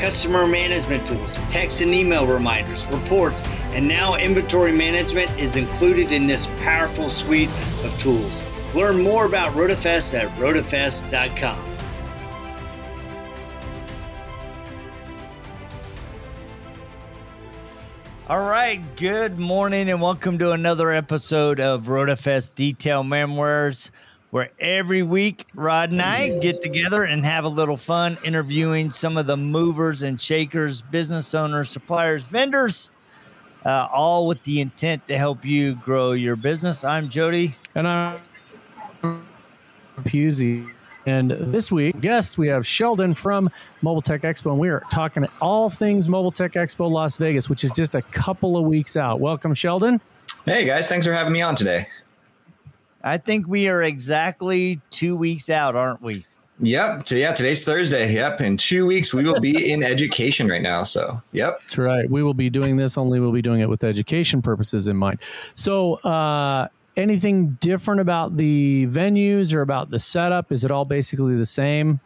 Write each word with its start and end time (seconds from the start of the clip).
customer 0.00 0.46
management 0.46 1.06
tools, 1.06 1.38
text 1.48 1.80
and 1.80 1.94
email 1.94 2.26
reminders, 2.26 2.86
reports, 2.88 3.42
and 3.72 3.86
now 3.86 4.16
inventory 4.16 4.72
management 4.72 5.30
is 5.38 5.56
included 5.56 6.12
in 6.12 6.26
this 6.26 6.46
powerful 6.58 7.10
suite 7.10 7.50
of 7.84 7.96
tools. 7.98 8.42
Learn 8.74 9.02
more 9.02 9.24
about 9.26 9.54
RoadFS 9.54 10.18
at 10.18 10.28
roadfs.com. 10.38 11.74
All 18.26 18.40
right, 18.40 18.80
good 18.96 19.38
morning 19.38 19.90
and 19.90 20.00
welcome 20.00 20.38
to 20.38 20.52
another 20.52 20.90
episode 20.90 21.60
of 21.60 21.84
RoadFS 21.84 22.54
Detail 22.54 23.04
Memoirs, 23.04 23.90
where 24.34 24.50
every 24.58 25.04
week 25.04 25.46
Rod 25.54 25.92
and 25.92 26.02
I 26.02 26.36
get 26.40 26.60
together 26.60 27.04
and 27.04 27.24
have 27.24 27.44
a 27.44 27.48
little 27.48 27.76
fun 27.76 28.18
interviewing 28.24 28.90
some 28.90 29.16
of 29.16 29.28
the 29.28 29.36
movers 29.36 30.02
and 30.02 30.20
shakers, 30.20 30.82
business 30.82 31.36
owners, 31.36 31.70
suppliers, 31.70 32.26
vendors, 32.26 32.90
uh, 33.64 33.86
all 33.92 34.26
with 34.26 34.42
the 34.42 34.60
intent 34.60 35.06
to 35.06 35.16
help 35.16 35.44
you 35.44 35.76
grow 35.76 36.10
your 36.10 36.34
business. 36.34 36.82
I'm 36.82 37.08
Jody. 37.08 37.54
And 37.76 37.86
I'm 37.86 38.18
Pusey. 40.00 40.68
And 41.06 41.30
this 41.30 41.70
week, 41.70 42.00
guest, 42.00 42.36
we 42.36 42.48
have 42.48 42.66
Sheldon 42.66 43.14
from 43.14 43.48
Mobile 43.82 44.02
Tech 44.02 44.22
Expo, 44.22 44.50
and 44.50 44.58
we 44.58 44.68
are 44.68 44.82
talking 44.90 45.28
all 45.40 45.70
things 45.70 46.08
Mobile 46.08 46.32
Tech 46.32 46.54
Expo 46.54 46.90
Las 46.90 47.18
Vegas, 47.18 47.48
which 47.48 47.62
is 47.62 47.70
just 47.70 47.94
a 47.94 48.02
couple 48.02 48.56
of 48.56 48.64
weeks 48.64 48.96
out. 48.96 49.20
Welcome, 49.20 49.54
Sheldon. 49.54 50.00
Hey 50.44 50.64
guys, 50.64 50.88
thanks 50.88 51.06
for 51.06 51.12
having 51.12 51.32
me 51.32 51.40
on 51.40 51.54
today. 51.54 51.86
I 53.04 53.18
think 53.18 53.46
we 53.46 53.68
are 53.68 53.82
exactly 53.82 54.80
two 54.88 55.14
weeks 55.14 55.50
out, 55.50 55.76
aren't 55.76 56.00
we? 56.00 56.24
Yep. 56.60 57.08
So 57.08 57.16
yeah, 57.16 57.34
today's 57.34 57.62
Thursday. 57.62 58.14
Yep. 58.14 58.40
In 58.40 58.56
two 58.56 58.86
weeks, 58.86 59.12
we 59.12 59.24
will 59.24 59.40
be 59.40 59.72
in 59.72 59.82
education 59.82 60.48
right 60.48 60.62
now. 60.62 60.84
So, 60.84 61.20
yep. 61.32 61.58
That's 61.60 61.76
right. 61.76 62.10
We 62.10 62.22
will 62.22 62.34
be 62.34 62.48
doing 62.48 62.78
this, 62.78 62.96
only 62.96 63.20
we'll 63.20 63.32
be 63.32 63.42
doing 63.42 63.60
it 63.60 63.68
with 63.68 63.84
education 63.84 64.40
purposes 64.40 64.86
in 64.86 64.96
mind. 64.96 65.20
So, 65.54 65.94
uh, 65.96 66.68
anything 66.96 67.58
different 67.60 68.00
about 68.00 68.36
the 68.36 68.86
venues 68.86 69.52
or 69.52 69.60
about 69.60 69.90
the 69.90 69.98
setup? 69.98 70.50
Is 70.50 70.64
it 70.64 70.70
all 70.70 70.86
basically 70.86 71.36
the 71.36 71.46
same? 71.46 72.00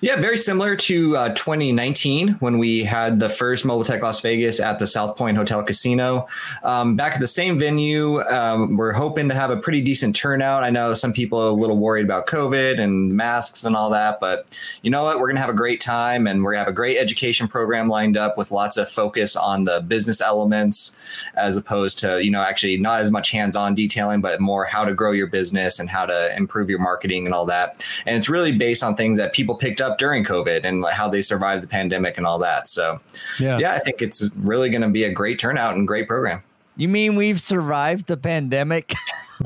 Yeah, 0.00 0.16
very 0.16 0.36
similar 0.36 0.76
to 0.76 1.16
uh, 1.16 1.28
2019 1.30 2.34
when 2.40 2.58
we 2.58 2.84
had 2.84 3.18
the 3.18 3.28
first 3.28 3.64
Mobile 3.64 3.84
Tech 3.84 4.02
Las 4.02 4.20
Vegas 4.20 4.60
at 4.60 4.78
the 4.78 4.86
South 4.86 5.16
Point 5.16 5.36
Hotel 5.36 5.62
Casino. 5.62 6.26
Um, 6.62 6.96
back 6.96 7.14
at 7.14 7.20
the 7.20 7.26
same 7.26 7.58
venue, 7.58 8.20
um, 8.22 8.76
we're 8.76 8.92
hoping 8.92 9.28
to 9.28 9.34
have 9.34 9.50
a 9.50 9.56
pretty 9.56 9.80
decent 9.80 10.14
turnout. 10.14 10.64
I 10.64 10.70
know 10.70 10.94
some 10.94 11.12
people 11.12 11.40
are 11.40 11.48
a 11.48 11.52
little 11.52 11.78
worried 11.78 12.04
about 12.04 12.26
COVID 12.26 12.78
and 12.78 13.12
masks 13.12 13.64
and 13.64 13.74
all 13.74 13.90
that, 13.90 14.20
but 14.20 14.56
you 14.82 14.90
know 14.90 15.02
what? 15.02 15.18
We're 15.18 15.28
going 15.28 15.36
to 15.36 15.40
have 15.40 15.50
a 15.50 15.54
great 15.54 15.80
time 15.80 16.26
and 16.26 16.42
we're 16.42 16.52
going 16.52 16.62
to 16.62 16.66
have 16.66 16.72
a 16.72 16.76
great 16.76 16.98
education 16.98 17.48
program 17.48 17.88
lined 17.88 18.16
up 18.16 18.36
with 18.36 18.50
lots 18.50 18.76
of 18.76 18.88
focus 18.90 19.34
on 19.34 19.64
the 19.64 19.80
business 19.80 20.20
elements 20.20 20.96
as 21.34 21.56
opposed 21.56 21.98
to, 22.00 22.22
you 22.22 22.30
know, 22.30 22.42
actually 22.42 22.76
not 22.76 23.00
as 23.00 23.10
much 23.10 23.30
hands 23.30 23.56
on 23.56 23.74
detailing, 23.74 24.20
but 24.20 24.40
more 24.40 24.64
how 24.64 24.84
to 24.84 24.92
grow 24.92 25.12
your 25.12 25.26
business 25.26 25.78
and 25.78 25.88
how 25.88 26.04
to 26.04 26.36
improve 26.36 26.68
your 26.68 26.78
marketing 26.78 27.24
and 27.24 27.34
all 27.34 27.46
that. 27.46 27.84
And 28.04 28.16
it's 28.16 28.28
really 28.28 28.52
based 28.52 28.82
on 28.82 28.94
things 28.94 29.16
that 29.18 29.32
people 29.32 29.54
picked 29.66 29.80
up 29.80 29.98
during 29.98 30.24
COVID 30.24 30.64
and 30.64 30.84
how 30.92 31.08
they 31.08 31.20
survived 31.20 31.60
the 31.60 31.66
pandemic 31.66 32.18
and 32.18 32.26
all 32.26 32.38
that. 32.38 32.68
So, 32.68 33.00
yeah, 33.40 33.58
yeah 33.58 33.72
I 33.72 33.80
think 33.80 34.00
it's 34.00 34.30
really 34.36 34.68
going 34.70 34.82
to 34.82 34.88
be 34.88 35.02
a 35.02 35.10
great 35.10 35.40
turnout 35.40 35.74
and 35.74 35.88
great 35.88 36.06
program. 36.06 36.42
You 36.76 36.88
mean 36.88 37.16
we've 37.16 37.40
survived 37.40 38.06
the 38.06 38.16
pandemic? 38.16 38.94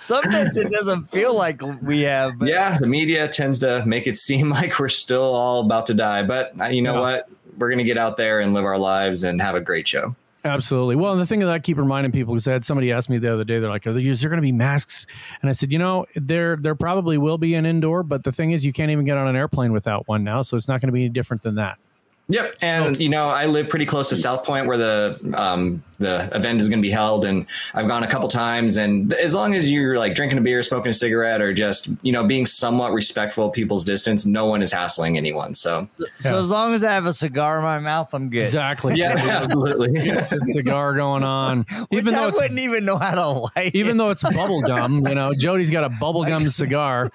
Sometimes 0.00 0.56
it 0.56 0.70
doesn't 0.70 1.04
feel 1.08 1.36
like 1.36 1.62
we 1.82 2.02
have. 2.02 2.38
But. 2.38 2.48
Yeah, 2.48 2.78
the 2.78 2.88
media 2.88 3.28
tends 3.28 3.60
to 3.60 3.84
make 3.86 4.06
it 4.06 4.16
seem 4.28 4.50
like 4.50 4.78
we're 4.78 4.88
still 4.88 5.22
all 5.22 5.64
about 5.64 5.86
to 5.86 5.94
die. 5.94 6.24
But 6.24 6.60
uh, 6.60 6.66
you 6.66 6.82
know 6.82 6.94
yeah. 6.94 7.00
what? 7.00 7.28
We're 7.56 7.68
going 7.68 7.78
to 7.78 7.84
get 7.84 7.96
out 7.96 8.16
there 8.16 8.40
and 8.40 8.54
live 8.54 8.64
our 8.64 8.78
lives 8.78 9.22
and 9.22 9.40
have 9.40 9.54
a 9.54 9.60
great 9.60 9.86
show. 9.86 10.16
Absolutely. 10.44 10.96
Well, 10.96 11.12
and 11.12 11.20
the 11.20 11.26
thing 11.26 11.40
that 11.40 11.50
I 11.50 11.58
keep 11.58 11.76
reminding 11.76 12.12
people 12.12 12.32
because 12.34 12.48
I 12.48 12.52
had 12.52 12.64
somebody 12.64 12.92
ask 12.92 13.10
me 13.10 13.18
the 13.18 13.32
other 13.32 13.44
day, 13.44 13.58
they're 13.58 13.68
like, 13.68 13.86
"Are 13.86 13.92
there, 13.92 14.02
there 14.02 14.30
going 14.30 14.38
to 14.38 14.42
be 14.42 14.52
masks?" 14.52 15.06
And 15.42 15.50
I 15.50 15.52
said, 15.52 15.70
"You 15.72 15.78
know, 15.78 16.06
there 16.14 16.56
there 16.56 16.74
probably 16.74 17.18
will 17.18 17.36
be 17.36 17.54
an 17.54 17.66
indoor, 17.66 18.02
but 18.02 18.24
the 18.24 18.32
thing 18.32 18.52
is, 18.52 18.64
you 18.64 18.72
can't 18.72 18.90
even 18.90 19.04
get 19.04 19.18
on 19.18 19.28
an 19.28 19.36
airplane 19.36 19.72
without 19.72 20.08
one 20.08 20.24
now, 20.24 20.40
so 20.42 20.56
it's 20.56 20.68
not 20.68 20.80
going 20.80 20.88
to 20.88 20.92
be 20.92 21.02
any 21.04 21.10
different 21.10 21.42
than 21.42 21.56
that." 21.56 21.78
Yep, 22.30 22.56
and 22.62 22.98
you 23.00 23.08
know 23.08 23.28
I 23.28 23.46
live 23.46 23.68
pretty 23.68 23.86
close 23.86 24.08
to 24.10 24.16
South 24.16 24.44
Point 24.44 24.66
where 24.66 24.76
the 24.76 25.18
um, 25.34 25.82
the 25.98 26.34
event 26.34 26.60
is 26.60 26.68
going 26.68 26.78
to 26.78 26.82
be 26.82 26.90
held, 26.90 27.24
and 27.24 27.44
I've 27.74 27.88
gone 27.88 28.02
a 28.02 28.06
couple 28.06 28.28
times. 28.28 28.76
And 28.76 29.12
as 29.14 29.34
long 29.34 29.54
as 29.54 29.70
you're 29.70 29.98
like 29.98 30.14
drinking 30.14 30.38
a 30.38 30.40
beer, 30.40 30.62
smoking 30.62 30.90
a 30.90 30.92
cigarette, 30.92 31.42
or 31.42 31.52
just 31.52 31.88
you 32.02 32.12
know 32.12 32.24
being 32.24 32.46
somewhat 32.46 32.92
respectful 32.92 33.46
of 33.46 33.52
people's 33.52 33.84
distance, 33.84 34.26
no 34.26 34.46
one 34.46 34.62
is 34.62 34.72
hassling 34.72 35.16
anyone. 35.16 35.54
So, 35.54 35.86
so, 35.90 36.06
yeah. 36.24 36.38
as 36.38 36.50
long 36.50 36.72
as 36.72 36.84
I 36.84 36.92
have 36.92 37.06
a 37.06 37.12
cigar 37.12 37.58
in 37.58 37.64
my 37.64 37.80
mouth, 37.80 38.14
I'm 38.14 38.30
good. 38.30 38.42
Exactly. 38.42 38.94
Yeah, 38.94 39.14
absolutely. 39.16 40.08
a 40.10 40.40
cigar 40.40 40.94
going 40.94 41.24
on, 41.24 41.66
even 41.90 42.14
though 42.14 42.24
I 42.24 42.26
wouldn't 42.28 42.60
even 42.60 42.84
know 42.84 42.96
how 42.96 43.14
to 43.14 43.28
light. 43.56 43.74
Even 43.74 43.96
it. 43.96 43.98
though 43.98 44.10
it's 44.10 44.22
bubble 44.22 44.62
gum, 44.62 45.06
you 45.06 45.14
know, 45.14 45.32
Jody's 45.34 45.70
got 45.70 45.84
a 45.84 45.90
bubble 45.90 46.24
gum 46.24 46.48
cigar. 46.48 47.10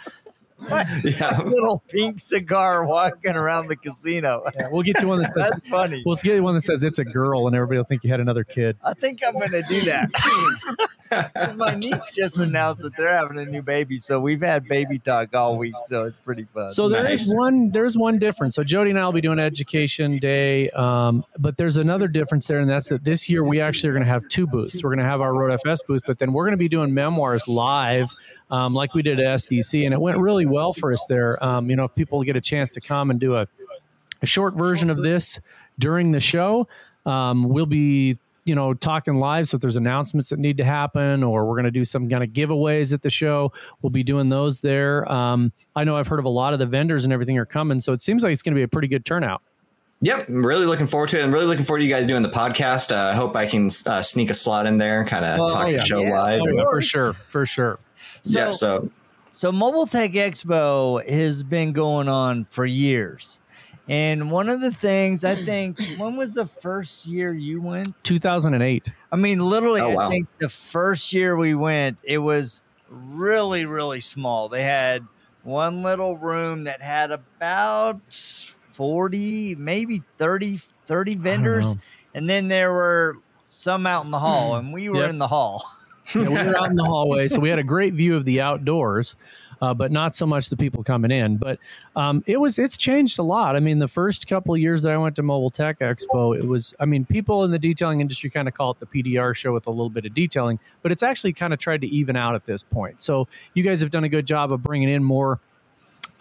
yeah. 1.04 1.42
little 1.42 1.84
pink 1.88 2.20
cigar 2.20 2.86
walking 2.86 3.36
around 3.36 3.68
the 3.68 3.76
casino. 3.76 4.44
Yeah, 4.56 4.68
we'll 4.72 4.84
get 4.84 5.02
you 5.02 5.08
one 5.08 5.22
that 5.22 5.34
says, 5.38 5.50
That's 5.52 5.70
funny. 5.70 6.04
We'll 6.06 6.16
get 6.16 6.36
you 6.36 6.44
one 6.44 6.56
that 6.56 6.64
says 6.64 6.84
it's 6.84 7.00
a 7.00 7.06
girl, 7.06 7.48
and 7.48 7.56
everybody 7.56 7.78
will 7.78 7.86
think 7.86 8.04
you 8.04 8.10
had 8.10 8.20
another 8.20 8.44
kid. 8.44 8.78
I 8.84 8.94
think 8.94 9.22
I'm 9.26 9.34
going 9.34 9.52
to 9.52 9.64
do 9.68 9.82
that. 9.86 10.10
my 11.56 11.76
niece 11.82 12.14
just 12.16 12.40
announced 12.40 12.82
that 12.82 12.96
they're 12.96 13.16
having 13.16 13.38
a 13.38 13.46
new 13.46 13.62
baby, 13.62 13.98
so 13.98 14.20
we've 14.20 14.42
had 14.42 14.68
baby 14.68 15.00
talk 15.00 15.36
all 15.36 15.58
week, 15.58 15.76
so 15.86 16.06
it's 16.06 16.18
pretty 16.18 16.46
fun. 16.54 16.72
So 16.72 16.90
there 16.90 17.04
nice. 17.04 17.28
is 17.28 17.36
one 17.36 17.70
there's 17.72 17.98
one 17.98 18.18
difference. 18.18 18.56
So 18.56 18.64
Jody 18.64 18.92
and 18.92 19.00
I 19.00 19.06
will 19.06 19.14
be 19.14 19.22
doing 19.22 19.40
Education 19.40 20.18
Day, 20.18 20.70
um, 20.72 21.24
but 21.40 21.58
there's 21.58 21.78
another 21.78 22.08
difference 22.08 22.48
there, 22.48 22.60
and 22.60 22.70
that's 22.70 22.90
that 22.90 23.04
this 23.04 23.30
year 23.30 23.44
we 23.44 23.62
actually 23.62 23.90
are 23.90 23.94
going 23.94 24.06
to 24.06 24.10
have 24.10 24.28
two 24.28 24.48
booths. 24.48 24.84
We're 24.84 24.90
going 24.92 25.00
to 25.00 25.06
have 25.06 25.22
our 25.22 25.34
Road 25.34 25.52
FS 25.52 25.82
booth, 25.84 26.04
but 26.08 26.20
then 26.20 26.34
we're 26.34 26.46
going 26.46 26.54
to 26.54 26.58
be 26.58 26.70
doing 26.70 26.94
memoirs 26.94 27.48
live, 27.48 28.10
um, 28.50 28.74
like 28.74 28.94
we 28.94 29.02
did 29.02 29.20
at 29.20 29.40
SDC, 29.40 29.86
and 29.86 29.94
it 29.94 30.00
went 30.00 30.18
really 30.18 30.46
well 30.46 30.74
for 30.74 30.92
us 30.92 31.06
there. 31.08 31.44
Um, 31.44 31.70
you 31.70 31.76
know, 31.76 31.86
if 31.86 31.96
people 31.96 32.22
get 32.24 32.36
a 32.36 32.42
chance 32.42 32.72
to 32.74 32.82
come 32.82 33.12
and 33.12 33.20
do 33.20 33.36
a, 33.36 33.48
a 34.22 34.26
short 34.26 34.56
version 34.56 34.90
of 34.90 35.04
this 35.04 35.40
during 35.80 36.12
the 36.12 36.20
show. 36.20 36.68
Um, 37.06 37.50
we'll 37.50 37.68
be 37.68 38.18
you 38.46 38.56
know, 38.56 38.74
talking 38.74 39.16
live. 39.16 39.48
So 39.50 39.56
if 39.56 39.62
there's 39.62 39.76
announcements 39.76 40.30
that 40.30 40.40
need 40.40 40.58
to 40.58 40.64
happen, 40.64 41.24
or 41.24 41.46
we're 41.46 41.56
going 41.56 41.66
to 41.66 41.72
do 41.72 41.86
some 41.86 42.08
kind 42.10 42.24
of 42.24 42.30
giveaways 42.30 42.94
at 42.94 43.02
the 43.02 43.10
show, 43.10 43.52
we'll 43.82 43.90
be 43.90 44.04
doing 44.04 44.30
those 44.30 44.62
there. 44.62 45.12
Um, 45.12 45.52
I 45.76 45.84
know 45.84 45.98
I've 45.98 46.08
heard 46.08 46.20
of 46.20 46.26
a 46.26 46.30
lot 46.30 46.54
of 46.54 46.60
the 46.60 46.66
vendors 46.66 47.04
and 47.04 47.14
everything 47.14 47.38
are 47.38 47.46
coming, 47.46 47.82
so 47.82 47.92
it 47.92 48.02
seems 48.02 48.24
like 48.24 48.32
it's 48.32 48.42
going 48.42 48.54
to 48.54 48.60
be 48.60 48.64
a 48.64 48.68
pretty 48.68 48.88
good 48.88 49.06
turnout. 49.06 49.42
Yep, 50.02 50.28
I'm 50.28 50.46
really 50.46 50.66
looking 50.66 50.88
forward 50.88 51.10
to 51.10 51.20
it. 51.20 51.24
I'm 51.24 51.34
really 51.34 51.46
looking 51.46 51.66
forward 51.66 51.80
to 51.80 51.86
you 51.86 51.90
guys 51.90 52.06
doing 52.06 52.22
the 52.22 52.30
podcast. 52.30 52.92
Uh, 52.92 53.10
I 53.10 53.16
hope 53.16 53.36
I 53.36 53.48
can 53.48 53.72
uh, 53.88 54.02
sneak 54.02 54.30
a 54.30 54.34
slot 54.34 54.68
in 54.68 54.78
there, 54.78 55.00
and 55.00 55.10
kind 55.10 55.26
of 55.26 55.40
oh, 55.40 55.50
talk 55.50 55.70
yeah. 55.70 55.78
the 55.78 55.86
show 55.86 56.02
yeah, 56.02 56.22
live. 56.22 56.42
Oh, 56.42 56.70
for 56.70 56.82
sure, 56.82 57.14
for 57.14 57.46
sure. 57.46 57.80
So, 58.22 58.40
yeah, 58.40 58.52
so 58.52 58.92
so 59.32 59.52
Mobile 59.52 59.86
Tech 59.86 60.12
Expo 60.12 61.08
has 61.10 61.44
been 61.44 61.74
going 61.74 62.08
on 62.08 62.46
for 62.46 62.66
years. 62.66 63.42
And 63.88 64.32
one 64.32 64.50
of 64.50 64.62
the 64.62 64.72
things 64.72 65.24
I 65.24 65.36
think, 65.46 65.80
when 65.98 66.16
was 66.16 66.36
the 66.36 66.46
first 66.46 67.06
year 67.06 67.34
you 67.34 67.62
went? 67.62 67.94
2008. 68.04 68.92
I 69.12 69.16
mean, 69.16 69.40
literally, 69.40 69.82
oh, 69.82 69.96
wow. 69.96 70.08
I 70.08 70.10
think 70.10 70.28
the 70.40 70.50
first 70.50 71.14
year 71.14 71.38
we 71.38 71.56
went, 71.56 71.98
it 72.04 72.18
was 72.18 72.64
really, 72.90 73.66
really 73.66 74.02
small. 74.02 74.50
They 74.50 74.64
had 74.64 75.06
one 75.44 75.84
little 75.84 76.18
room 76.18 76.64
that 76.64 76.82
had 76.82 77.12
about 77.12 78.02
40, 78.72 79.56
maybe 79.56 80.02
30, 80.18 80.60
30 80.88 81.16
vendors. 81.16 81.78
And 82.14 82.30
then 82.30 82.48
there 82.48 82.72
were 82.72 83.18
some 83.46 83.86
out 83.86 84.06
in 84.06 84.12
the 84.12 84.20
hall, 84.20 84.54
hmm. 84.54 84.66
and 84.66 84.74
we 84.74 84.90
were 84.90 85.02
yep. 85.02 85.10
in 85.12 85.20
the 85.20 85.28
hall. 85.28 85.64
yeah, 86.16 86.22
we 86.22 86.30
were 86.30 86.58
out 86.58 86.70
in 86.70 86.76
the 86.76 86.84
hallway. 86.84 87.28
So 87.28 87.40
we 87.40 87.50
had 87.50 87.60
a 87.60 87.64
great 87.64 87.94
view 87.94 88.16
of 88.16 88.26
the 88.26 88.42
outdoors 88.42 89.16
uh, 89.62 89.74
but 89.74 89.92
not 89.92 90.16
so 90.16 90.26
much 90.26 90.50
the 90.50 90.58
people 90.58 90.84
coming 90.84 91.12
in. 91.12 91.38
But 91.38 91.60
um, 91.96 92.24
it 92.26 92.40
was 92.40 92.60
it's 92.60 92.78
changed 92.78 93.20
a 93.20 93.24
lot. 93.24 93.56
I 93.56 93.60
mean, 93.60 93.80
the 93.80 93.88
first 93.88 94.28
couple 94.28 94.54
of 94.54 94.60
years 94.60 94.84
that 94.84 94.92
I 94.92 94.98
went 94.98 95.16
to 95.18 95.24
Mobile 95.24 95.52
Tech 95.52 95.80
Expo, 95.80 96.38
it 96.38 96.46
was 96.46 96.74
I 96.80 96.86
mean, 96.86 97.06
people 97.06 97.44
in 97.44 97.52
the 97.52 97.60
detailing 97.60 98.02
industry 98.02 98.30
kind 98.30 98.48
of 98.48 98.54
call 98.54 98.72
it 98.72 98.80
the 98.80 98.86
PDR 98.86 99.36
show 99.36 99.54
with 99.54 99.68
a 99.68 99.72
little 99.72 99.90
bit 99.90 100.06
of 100.06 100.14
detailing, 100.14 100.60
but 100.82 100.92
it's 100.92 101.04
actually 101.04 101.34
kind 101.34 101.54
of 101.54 101.60
tried 101.60 101.82
to 101.82 101.88
even 101.88 102.16
out 102.16 102.36
at 102.36 102.46
this 102.46 102.64
point. 102.64 103.02
So 103.02 103.28
you 103.54 103.64
guys 103.64 103.82
have 103.82 103.92
done 103.92 104.04
a 104.04 104.10
good 104.10 104.28
job 104.28 104.52
of 104.52 104.62
bringing 104.62 104.90
in 104.90 105.04
more. 105.04 105.40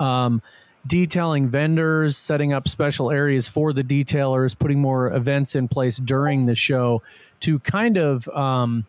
Um, 0.00 0.42
detailing 0.86 1.48
vendors, 1.48 2.16
setting 2.16 2.52
up 2.52 2.68
special 2.68 3.10
areas 3.10 3.48
for 3.48 3.72
the 3.72 3.82
detailers, 3.82 4.58
putting 4.58 4.78
more 4.78 5.10
events 5.14 5.54
in 5.54 5.66
place 5.66 5.96
during 5.96 6.44
the 6.44 6.54
show 6.54 7.02
to 7.40 7.58
kind 7.60 7.96
of 7.96 8.28
um, 8.28 8.84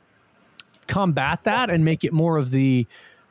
combat 0.88 1.44
that 1.44 1.70
and 1.70 1.86
make 1.86 2.04
it 2.04 2.14
more 2.14 2.38
of 2.38 2.52
the 2.52 2.88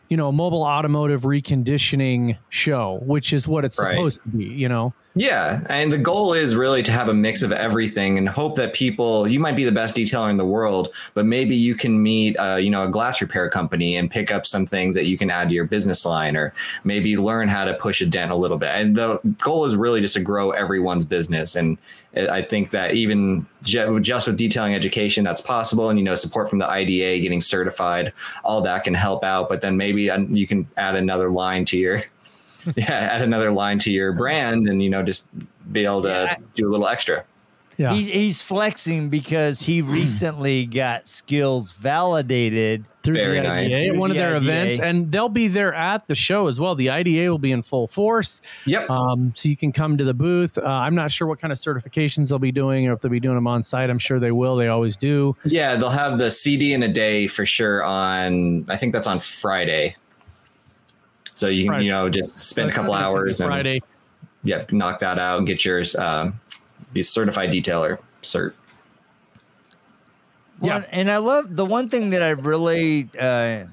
you 0.08 0.16
know 0.16 0.30
mobile 0.30 0.62
automotive 0.62 1.22
reconditioning 1.22 2.36
show, 2.48 3.00
which 3.02 3.32
is 3.32 3.48
what 3.48 3.64
it's 3.64 3.80
right. 3.80 3.92
supposed 3.92 4.22
to 4.22 4.28
be. 4.28 4.44
You 4.44 4.68
know. 4.68 4.92
Yeah, 5.16 5.60
and 5.68 5.92
the 5.92 5.98
goal 5.98 6.32
is 6.32 6.56
really 6.56 6.82
to 6.82 6.90
have 6.90 7.08
a 7.08 7.14
mix 7.14 7.44
of 7.44 7.52
everything 7.52 8.18
and 8.18 8.28
hope 8.28 8.56
that 8.56 8.74
people. 8.74 9.28
You 9.28 9.38
might 9.38 9.54
be 9.54 9.62
the 9.62 9.70
best 9.70 9.94
detailer 9.94 10.28
in 10.28 10.38
the 10.38 10.44
world, 10.44 10.88
but 11.14 11.24
maybe 11.24 11.54
you 11.54 11.76
can 11.76 12.02
meet, 12.02 12.36
uh, 12.36 12.56
you 12.56 12.68
know, 12.68 12.82
a 12.82 12.88
glass 12.88 13.20
repair 13.20 13.48
company 13.48 13.94
and 13.94 14.10
pick 14.10 14.32
up 14.32 14.44
some 14.44 14.66
things 14.66 14.96
that 14.96 15.06
you 15.06 15.16
can 15.16 15.30
add 15.30 15.48
to 15.50 15.54
your 15.54 15.66
business 15.66 16.04
line, 16.04 16.36
or 16.36 16.52
maybe 16.82 17.16
learn 17.16 17.46
how 17.46 17.64
to 17.64 17.74
push 17.74 18.00
a 18.00 18.06
dent 18.06 18.32
a 18.32 18.34
little 18.34 18.58
bit. 18.58 18.70
And 18.70 18.96
the 18.96 19.20
goal 19.40 19.66
is 19.66 19.76
really 19.76 20.00
just 20.00 20.14
to 20.14 20.20
grow 20.20 20.50
everyone's 20.50 21.04
business. 21.04 21.54
And 21.54 21.78
I 22.16 22.42
think 22.42 22.70
that 22.70 22.94
even 22.94 23.46
just 23.62 24.26
with 24.26 24.36
detailing 24.36 24.74
education, 24.74 25.24
that's 25.24 25.40
possible. 25.40 25.90
And 25.90 25.98
you 25.98 26.04
know, 26.04 26.14
support 26.14 26.48
from 26.48 26.58
the 26.58 26.68
IDA, 26.68 27.20
getting 27.20 27.40
certified, 27.40 28.12
all 28.44 28.60
that 28.62 28.84
can 28.84 28.94
help 28.94 29.24
out. 29.24 29.48
But 29.48 29.60
then 29.60 29.76
maybe 29.76 30.10
you 30.30 30.46
can 30.46 30.68
add 30.76 30.94
another 30.94 31.30
line 31.30 31.64
to 31.66 31.78
your 31.78 32.04
yeah, 32.76 32.92
add 32.92 33.22
another 33.22 33.50
line 33.50 33.78
to 33.80 33.92
your 33.92 34.12
brand 34.12 34.68
and 34.68 34.82
you 34.82 34.88
know 34.88 35.02
just 35.02 35.28
be 35.72 35.84
able 35.84 36.02
to 36.02 36.08
yeah. 36.08 36.36
do 36.54 36.68
a 36.68 36.70
little 36.70 36.88
extra. 36.88 37.24
Yeah. 37.76 37.92
He's, 37.92 38.08
he's 38.08 38.42
flexing 38.42 39.08
because 39.08 39.60
he 39.60 39.80
recently 39.82 40.66
got 40.66 41.06
skills 41.06 41.72
validated 41.72 42.84
through 43.02 43.14
Very 43.14 43.40
the 43.40 43.50
IDA 43.50 43.88
at 43.88 43.96
one 43.96 44.10
of 44.10 44.16
their 44.16 44.36
IDA. 44.36 44.36
events, 44.38 44.80
and 44.80 45.12
they'll 45.12 45.28
be 45.28 45.48
there 45.48 45.74
at 45.74 46.06
the 46.06 46.14
show 46.14 46.46
as 46.46 46.58
well. 46.58 46.74
The 46.74 46.88
IDA 46.88 47.30
will 47.30 47.38
be 47.38 47.52
in 47.52 47.62
full 47.62 47.86
force. 47.86 48.40
Yep. 48.64 48.88
Um, 48.88 49.32
so 49.36 49.48
you 49.48 49.56
can 49.56 49.72
come 49.72 49.98
to 49.98 50.04
the 50.04 50.14
booth. 50.14 50.56
Uh, 50.56 50.64
I'm 50.66 50.94
not 50.94 51.10
sure 51.10 51.28
what 51.28 51.38
kind 51.38 51.52
of 51.52 51.58
certifications 51.58 52.30
they'll 52.30 52.38
be 52.38 52.52
doing, 52.52 52.88
or 52.88 52.92
if 52.94 53.00
they'll 53.00 53.10
be 53.10 53.20
doing 53.20 53.34
them 53.34 53.46
on 53.46 53.62
site. 53.62 53.90
I'm 53.90 53.98
sure 53.98 54.18
they 54.18 54.32
will. 54.32 54.56
They 54.56 54.68
always 54.68 54.96
do. 54.96 55.36
Yeah, 55.44 55.76
they'll 55.76 55.90
have 55.90 56.18
the 56.18 56.30
CD 56.30 56.72
in 56.72 56.82
a 56.82 56.88
day 56.88 57.26
for 57.26 57.44
sure. 57.44 57.84
On 57.84 58.64
I 58.70 58.76
think 58.76 58.94
that's 58.94 59.06
on 59.06 59.20
Friday. 59.20 59.96
So 61.34 61.48
you 61.48 61.68
can, 61.68 61.82
you 61.82 61.90
know, 61.90 62.08
just 62.08 62.38
spend 62.38 62.70
a 62.70 62.72
couple 62.72 62.94
hours 62.94 63.40
and 63.40 63.48
Friday. 63.48 63.82
Yeah, 64.44 64.64
knock 64.70 65.00
that 65.00 65.18
out 65.18 65.38
and 65.38 65.46
get 65.46 65.64
yours. 65.64 65.96
Um, 65.96 66.40
be 66.94 67.02
certified 67.02 67.50
detailer 67.52 67.98
cert. 68.22 68.54
Well, 70.60 70.80
yeah, 70.80 70.86
and 70.90 71.10
I 71.10 71.18
love 71.18 71.54
the 71.54 71.66
one 71.66 71.90
thing 71.90 72.10
that 72.10 72.22
I've 72.22 72.46
really 72.46 73.08
uh, 73.18 73.64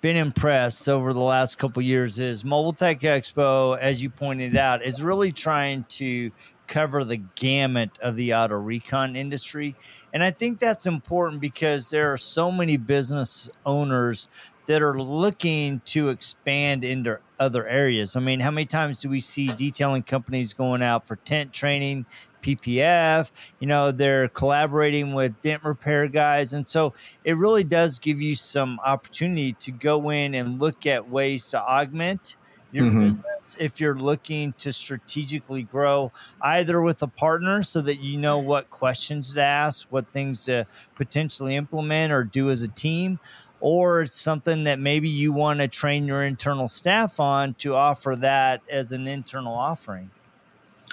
been 0.00 0.16
impressed 0.16 0.88
over 0.88 1.12
the 1.12 1.20
last 1.20 1.56
couple 1.56 1.82
years 1.82 2.18
is 2.18 2.44
Mobile 2.44 2.74
Tech 2.74 3.00
Expo, 3.00 3.76
as 3.78 4.02
you 4.02 4.10
pointed 4.10 4.54
out, 4.54 4.84
is 4.84 5.02
really 5.02 5.32
trying 5.32 5.84
to 5.84 6.30
cover 6.66 7.04
the 7.04 7.16
gamut 7.16 7.98
of 8.00 8.16
the 8.16 8.34
auto 8.34 8.56
recon 8.56 9.16
industry. 9.16 9.74
And 10.12 10.22
I 10.22 10.30
think 10.30 10.58
that's 10.58 10.86
important 10.86 11.40
because 11.40 11.90
there 11.90 12.12
are 12.12 12.16
so 12.16 12.52
many 12.52 12.76
business 12.76 13.50
owners 13.66 14.28
that 14.66 14.82
are 14.82 14.98
looking 14.98 15.80
to 15.86 16.08
expand 16.08 16.84
into 16.84 17.18
other 17.38 17.66
areas. 17.66 18.16
I 18.16 18.20
mean, 18.20 18.40
how 18.40 18.50
many 18.50 18.66
times 18.66 19.00
do 19.00 19.08
we 19.08 19.20
see 19.20 19.48
detailing 19.48 20.02
companies 20.02 20.54
going 20.54 20.82
out 20.82 21.06
for 21.06 21.16
tint 21.16 21.52
training, 21.52 22.06
PPF? 22.44 23.30
You 23.60 23.66
know, 23.66 23.90
they're 23.90 24.28
collaborating 24.28 25.14
with 25.14 25.40
dent 25.42 25.64
repair 25.64 26.08
guys. 26.08 26.52
And 26.52 26.68
so 26.68 26.94
it 27.24 27.36
really 27.36 27.64
does 27.64 27.98
give 27.98 28.20
you 28.20 28.34
some 28.34 28.78
opportunity 28.84 29.52
to 29.54 29.72
go 29.72 30.10
in 30.10 30.34
and 30.34 30.60
look 30.60 30.86
at 30.86 31.08
ways 31.08 31.48
to 31.48 31.60
augment 31.60 32.36
your 32.72 32.86
mm-hmm. 32.86 33.04
business 33.04 33.56
if 33.60 33.80
you're 33.80 33.96
looking 33.96 34.52
to 34.54 34.72
strategically 34.72 35.62
grow 35.62 36.10
either 36.42 36.82
with 36.82 37.00
a 37.02 37.06
partner 37.06 37.62
so 37.62 37.80
that 37.80 38.00
you 38.00 38.18
know 38.18 38.38
what 38.38 38.68
questions 38.68 39.32
to 39.34 39.40
ask, 39.40 39.86
what 39.90 40.04
things 40.04 40.44
to 40.46 40.66
potentially 40.96 41.54
implement 41.54 42.12
or 42.12 42.24
do 42.24 42.50
as 42.50 42.62
a 42.62 42.68
team 42.68 43.20
or 43.64 44.02
it's 44.02 44.20
something 44.20 44.64
that 44.64 44.78
maybe 44.78 45.08
you 45.08 45.32
want 45.32 45.58
to 45.58 45.66
train 45.66 46.06
your 46.06 46.22
internal 46.22 46.68
staff 46.68 47.18
on 47.18 47.54
to 47.54 47.74
offer 47.74 48.14
that 48.14 48.60
as 48.68 48.92
an 48.92 49.08
internal 49.08 49.54
offering. 49.54 50.10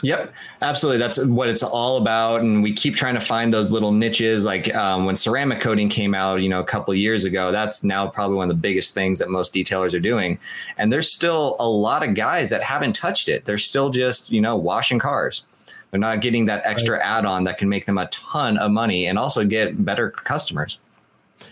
Yep, 0.04 0.34
absolutely. 0.62 0.98
That's 0.98 1.24
what 1.26 1.48
it's 1.48 1.62
all 1.62 1.98
about. 1.98 2.42
And 2.42 2.64
we 2.64 2.74
keep 2.74 2.96
trying 2.96 3.14
to 3.14 3.20
find 3.20 3.54
those 3.54 3.72
little 3.72 3.92
niches. 3.92 4.46
Like 4.46 4.74
um, 4.76 5.06
when 5.06 5.16
ceramic 5.16 5.60
coating 5.60 5.90
came 5.90 6.16
out, 6.16 6.42
you 6.42 6.50
know, 6.50 6.60
a 6.60 6.66
couple 6.66 6.94
years 6.96 7.24
ago, 7.24 7.52
that's 7.52 7.84
now 7.84 8.08
probably 8.08 8.38
one 8.38 8.50
of 8.50 8.56
the 8.56 8.60
biggest 8.60 8.94
things 8.94 9.20
that 9.20 9.30
most 9.30 9.54
detailers 9.54 9.94
are 9.94 10.00
doing. 10.00 10.40
And 10.78 10.92
there's 10.92 11.12
still 11.12 11.56
a 11.60 11.68
lot 11.68 12.08
of 12.08 12.16
guys 12.16 12.50
that 12.50 12.64
haven't 12.64 12.94
touched 12.94 13.30
it. 13.30 13.46
They're 13.46 13.60
still 13.60 13.90
just, 13.90 14.32
you 14.32 14.42
know, 14.42 14.56
washing 14.56 14.98
cars. 14.98 15.46
They're 15.92 16.00
not 16.00 16.22
getting 16.22 16.46
that 16.46 16.62
extra 16.66 16.98
right. 16.98 17.06
add 17.06 17.26
on 17.26 17.44
that 17.44 17.58
can 17.58 17.70
make 17.70 17.86
them 17.86 17.98
a 17.98 18.08
ton 18.08 18.58
of 18.58 18.72
money 18.72 19.06
and 19.06 19.20
also 19.20 19.46
get 19.46 19.84
better 19.84 20.10
customers. 20.10 20.80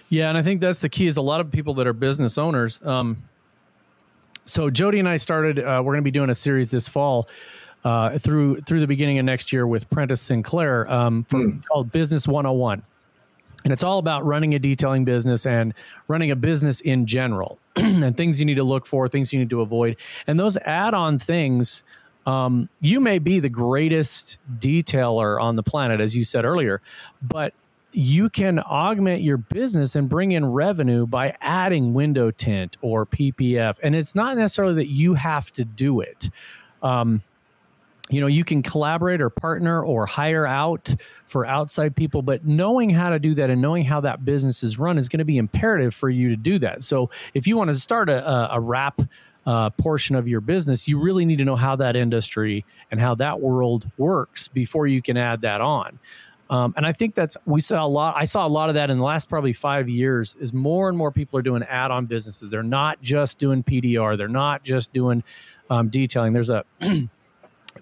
Yeah, 0.07 0.29
and 0.29 0.37
I 0.37 0.41
think 0.41 0.61
that's 0.61 0.79
the 0.79 0.89
key. 0.89 1.07
Is 1.07 1.17
a 1.17 1.21
lot 1.21 1.41
of 1.41 1.51
people 1.51 1.73
that 1.75 1.85
are 1.85 1.93
business 1.93 2.37
owners. 2.37 2.81
Um, 2.83 3.17
so 4.45 4.69
Jody 4.69 4.97
and 4.97 5.07
I 5.07 5.17
started. 5.17 5.59
Uh, 5.59 5.81
we're 5.83 5.93
going 5.93 6.03
to 6.03 6.07
be 6.07 6.11
doing 6.11 6.29
a 6.29 6.35
series 6.35 6.71
this 6.71 6.87
fall 6.87 7.27
uh, 7.83 8.17
through 8.19 8.61
through 8.61 8.79
the 8.79 8.87
beginning 8.87 9.19
of 9.19 9.25
next 9.25 9.53
year 9.53 9.65
with 9.65 9.89
Prentice 9.89 10.21
St. 10.21 10.43
Clair 10.43 10.89
um, 10.91 11.23
for, 11.25 11.39
mm. 11.39 11.65
called 11.65 11.91
Business 11.91 12.27
101. 12.27 12.83
And 13.63 13.73
it's 13.73 13.83
all 13.83 13.99
about 13.99 14.25
running 14.25 14.53
a 14.55 14.59
detailing 14.59 15.03
business 15.03 15.45
and 15.45 15.73
running 16.07 16.31
a 16.31 16.35
business 16.35 16.79
in 16.79 17.05
general 17.05 17.59
and 17.75 18.15
things 18.15 18.39
you 18.39 18.45
need 18.45 18.55
to 18.55 18.63
look 18.63 18.85
for, 18.85 19.07
things 19.07 19.33
you 19.33 19.39
need 19.39 19.49
to 19.49 19.61
avoid. 19.61 19.97
And 20.27 20.39
those 20.39 20.55
add 20.57 20.93
on 20.93 21.19
things, 21.19 21.83
um, 22.25 22.69
you 22.79 22.99
may 22.99 23.19
be 23.19 23.39
the 23.39 23.49
greatest 23.49 24.37
detailer 24.59 25.41
on 25.41 25.55
the 25.57 25.63
planet, 25.63 25.99
as 25.99 26.15
you 26.15 26.23
said 26.23 26.45
earlier, 26.45 26.81
but 27.21 27.53
you 27.91 28.29
can 28.29 28.59
augment 28.59 29.23
your 29.23 29.37
business 29.37 29.95
and 29.95 30.07
bring 30.07 30.31
in 30.31 30.45
revenue 30.45 31.07
by 31.07 31.35
adding 31.41 31.93
window 31.93 32.31
tint 32.31 32.77
or 32.81 33.05
PPF. 33.05 33.79
And 33.81 33.95
it's 33.95 34.15
not 34.15 34.37
necessarily 34.37 34.75
that 34.75 34.89
you 34.89 35.15
have 35.15 35.51
to 35.53 35.65
do 35.65 35.99
it. 35.99 36.29
Um, 36.83 37.23
you 38.09 38.21
know, 38.21 38.27
you 38.27 38.43
can 38.43 38.63
collaborate 38.63 39.21
or 39.21 39.29
partner 39.29 39.83
or 39.83 40.05
hire 40.05 40.45
out 40.45 40.95
for 41.27 41.45
outside 41.45 41.95
people, 41.95 42.21
but 42.21 42.45
knowing 42.45 42.89
how 42.89 43.09
to 43.09 43.19
do 43.19 43.35
that 43.35 43.49
and 43.49 43.61
knowing 43.61 43.85
how 43.85 44.01
that 44.01 44.25
business 44.25 44.63
is 44.63 44.79
run 44.79 44.97
is 44.97 45.09
going 45.09 45.19
to 45.19 45.25
be 45.25 45.37
imperative 45.37 45.93
for 45.93 46.09
you 46.09 46.29
to 46.29 46.35
do 46.35 46.57
that. 46.59 46.83
So 46.83 47.09
if 47.33 47.45
you 47.45 47.55
want 47.55 47.69
to 47.69 47.79
start 47.79 48.09
a, 48.09 48.53
a 48.53 48.59
wrap 48.59 49.01
uh, 49.45 49.69
portion 49.71 50.15
of 50.15 50.27
your 50.27 50.41
business, 50.41 50.87
you 50.87 50.99
really 50.99 51.25
need 51.25 51.37
to 51.37 51.45
know 51.45 51.55
how 51.55 51.75
that 51.75 51.95
industry 51.95 52.65
and 52.91 52.99
how 52.99 53.15
that 53.15 53.39
world 53.39 53.89
works 53.97 54.47
before 54.47 54.87
you 54.87 55.01
can 55.01 55.15
add 55.15 55.41
that 55.41 55.61
on. 55.61 55.99
Um, 56.49 56.73
and 56.75 56.85
I 56.85 56.93
think 56.93 57.13
that's 57.13 57.37
we 57.45 57.61
saw 57.61 57.85
a 57.85 57.87
lot. 57.87 58.15
I 58.17 58.25
saw 58.25 58.45
a 58.45 58.49
lot 58.49 58.69
of 58.69 58.75
that 58.75 58.89
in 58.89 58.97
the 58.97 59.03
last 59.03 59.29
probably 59.29 59.53
five 59.53 59.87
years. 59.87 60.35
Is 60.39 60.51
more 60.51 60.89
and 60.89 60.97
more 60.97 61.11
people 61.11 61.37
are 61.37 61.43
doing 61.43 61.61
add-on 61.61 62.07
businesses. 62.07 62.49
They're 62.49 62.63
not 62.63 62.99
just 63.03 63.37
doing 63.37 63.63
PDR. 63.63 64.17
They're 64.17 64.27
not 64.27 64.63
just 64.63 64.91
doing 64.91 65.23
um, 65.69 65.89
detailing. 65.89 66.33
There's 66.33 66.49
a 66.49 66.65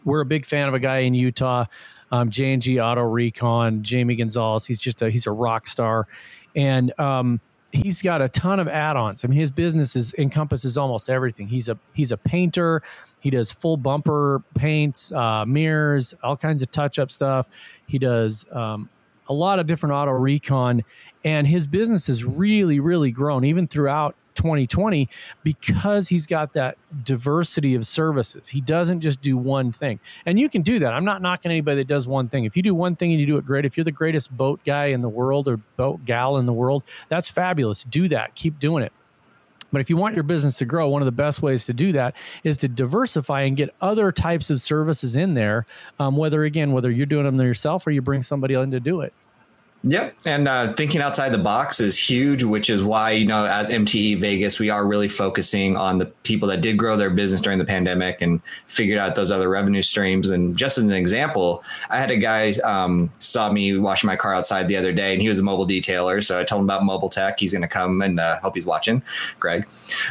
we're 0.05 0.21
a 0.21 0.25
big 0.25 0.45
fan 0.45 0.67
of 0.67 0.73
a 0.73 0.79
guy 0.79 0.99
in 0.99 1.13
Utah, 1.13 1.65
um, 2.11 2.29
J&G 2.29 2.79
Auto 2.79 3.03
Recon, 3.03 3.83
Jamie 3.83 4.15
Gonzalez. 4.15 4.65
He's 4.65 4.79
just 4.79 5.01
a 5.01 5.09
he's 5.09 5.27
a 5.27 5.31
rock 5.31 5.67
star, 5.67 6.07
and 6.55 6.97
um, 6.99 7.39
he's 7.71 8.01
got 8.01 8.21
a 8.21 8.29
ton 8.29 8.59
of 8.59 8.67
add-ons. 8.67 9.25
I 9.25 9.27
mean, 9.27 9.39
his 9.39 9.51
business 9.51 9.95
is 9.95 10.13
encompasses 10.15 10.77
almost 10.77 11.09
everything. 11.09 11.47
He's 11.47 11.69
a 11.69 11.77
he's 11.93 12.11
a 12.11 12.17
painter. 12.17 12.81
He 13.19 13.29
does 13.29 13.51
full 13.51 13.77
bumper 13.77 14.43
paints, 14.55 15.11
uh, 15.11 15.43
mirrors, 15.45 16.13
all 16.23 16.37
kinds 16.37 16.61
of 16.61 16.71
touch-up 16.71 17.11
stuff. 17.11 17.49
He 17.87 17.97
does 17.97 18.45
um, 18.51 18.89
a 19.27 19.33
lot 19.33 19.59
of 19.59 19.67
different 19.67 19.93
auto 19.93 20.11
recon, 20.11 20.83
and 21.23 21.47
his 21.47 21.67
business 21.67 22.07
has 22.07 22.23
really, 22.23 22.79
really 22.79 23.11
grown 23.11 23.43
even 23.43 23.67
throughout 23.67 24.15
2020 24.37 25.09
because 25.43 26.07
he's 26.07 26.25
got 26.25 26.53
that 26.53 26.77
diversity 27.03 27.75
of 27.75 27.85
services. 27.85 28.47
He 28.47 28.61
doesn't 28.61 29.01
just 29.01 29.21
do 29.21 29.35
one 29.35 29.71
thing. 29.71 29.99
And 30.25 30.39
you 30.39 30.47
can 30.47 30.61
do 30.61 30.79
that. 30.79 30.93
I'm 30.93 31.03
not 31.03 31.21
knocking 31.21 31.51
anybody 31.51 31.77
that 31.77 31.87
does 31.87 32.07
one 32.07 32.29
thing. 32.29 32.45
If 32.45 32.55
you 32.55 32.63
do 32.63 32.73
one 32.73 32.95
thing 32.95 33.11
and 33.11 33.19
you 33.19 33.25
do 33.25 33.37
it 33.37 33.45
great, 33.45 33.65
if 33.65 33.75
you're 33.75 33.83
the 33.83 33.91
greatest 33.91 34.35
boat 34.35 34.61
guy 34.65 34.85
in 34.85 35.01
the 35.01 35.09
world 35.09 35.47
or 35.49 35.57
boat 35.75 36.05
gal 36.05 36.37
in 36.37 36.45
the 36.45 36.53
world, 36.53 36.83
that's 37.09 37.29
fabulous. 37.29 37.83
Do 37.83 38.07
that. 38.07 38.35
Keep 38.35 38.59
doing 38.59 38.83
it. 38.83 38.93
But 39.71 39.81
if 39.81 39.89
you 39.89 39.97
want 39.97 40.15
your 40.15 40.23
business 40.23 40.57
to 40.59 40.65
grow, 40.65 40.87
one 40.87 41.01
of 41.01 41.07
the 41.07 41.11
best 41.11 41.41
ways 41.41 41.65
to 41.65 41.73
do 41.73 41.91
that 41.91 42.15
is 42.43 42.57
to 42.57 42.69
diversify 42.69 43.41
and 43.41 43.57
get 43.57 43.73
other 43.81 44.11
types 44.13 44.49
of 44.49 44.61
services 44.61 45.15
in 45.15 45.33
there. 45.33 45.65
Um, 45.99 46.15
whether 46.15 46.43
again, 46.43 46.71
whether 46.71 46.89
you're 46.89 47.05
doing 47.05 47.25
them 47.25 47.39
yourself 47.41 47.85
or 47.85 47.91
you 47.91 48.01
bring 48.01 48.21
somebody 48.21 48.53
in 48.53 48.71
to 48.71 48.79
do 48.79 49.01
it. 49.01 49.13
Yep, 49.89 50.17
and 50.25 50.49
uh, 50.49 50.73
thinking 50.73 50.99
outside 50.99 51.29
the 51.29 51.37
box 51.37 51.79
is 51.79 51.97
huge, 51.97 52.43
which 52.43 52.69
is 52.69 52.83
why 52.83 53.11
you 53.11 53.25
know 53.25 53.45
at 53.45 53.69
MTE 53.69 54.19
Vegas 54.19 54.59
we 54.59 54.69
are 54.69 54.85
really 54.85 55.07
focusing 55.07 55.77
on 55.77 55.97
the 55.97 56.07
people 56.23 56.49
that 56.49 56.59
did 56.59 56.77
grow 56.77 56.97
their 56.97 57.09
business 57.09 57.39
during 57.39 57.57
the 57.57 57.63
pandemic 57.63 58.21
and 58.21 58.41
figured 58.67 58.97
out 58.97 59.15
those 59.15 59.31
other 59.31 59.47
revenue 59.47 59.81
streams. 59.81 60.29
And 60.29 60.57
just 60.57 60.77
as 60.77 60.83
an 60.83 60.91
example, 60.91 61.63
I 61.89 61.99
had 61.99 62.11
a 62.11 62.17
guy 62.17 62.51
um, 62.65 63.09
saw 63.19 63.49
me 63.49 63.77
washing 63.77 64.07
my 64.07 64.17
car 64.17 64.35
outside 64.35 64.67
the 64.67 64.75
other 64.75 64.91
day, 64.91 65.13
and 65.13 65.21
he 65.21 65.29
was 65.29 65.39
a 65.39 65.43
mobile 65.43 65.67
detailer. 65.67 66.21
So 66.21 66.37
I 66.37 66.43
told 66.43 66.59
him 66.59 66.65
about 66.65 66.83
mobile 66.83 67.09
tech. 67.09 67.39
He's 67.39 67.53
going 67.53 67.61
to 67.61 67.67
come 67.69 68.01
and 68.01 68.19
uh, 68.19 68.41
hope 68.41 68.55
he's 68.55 68.65
watching, 68.65 69.01
Greg. 69.39 69.65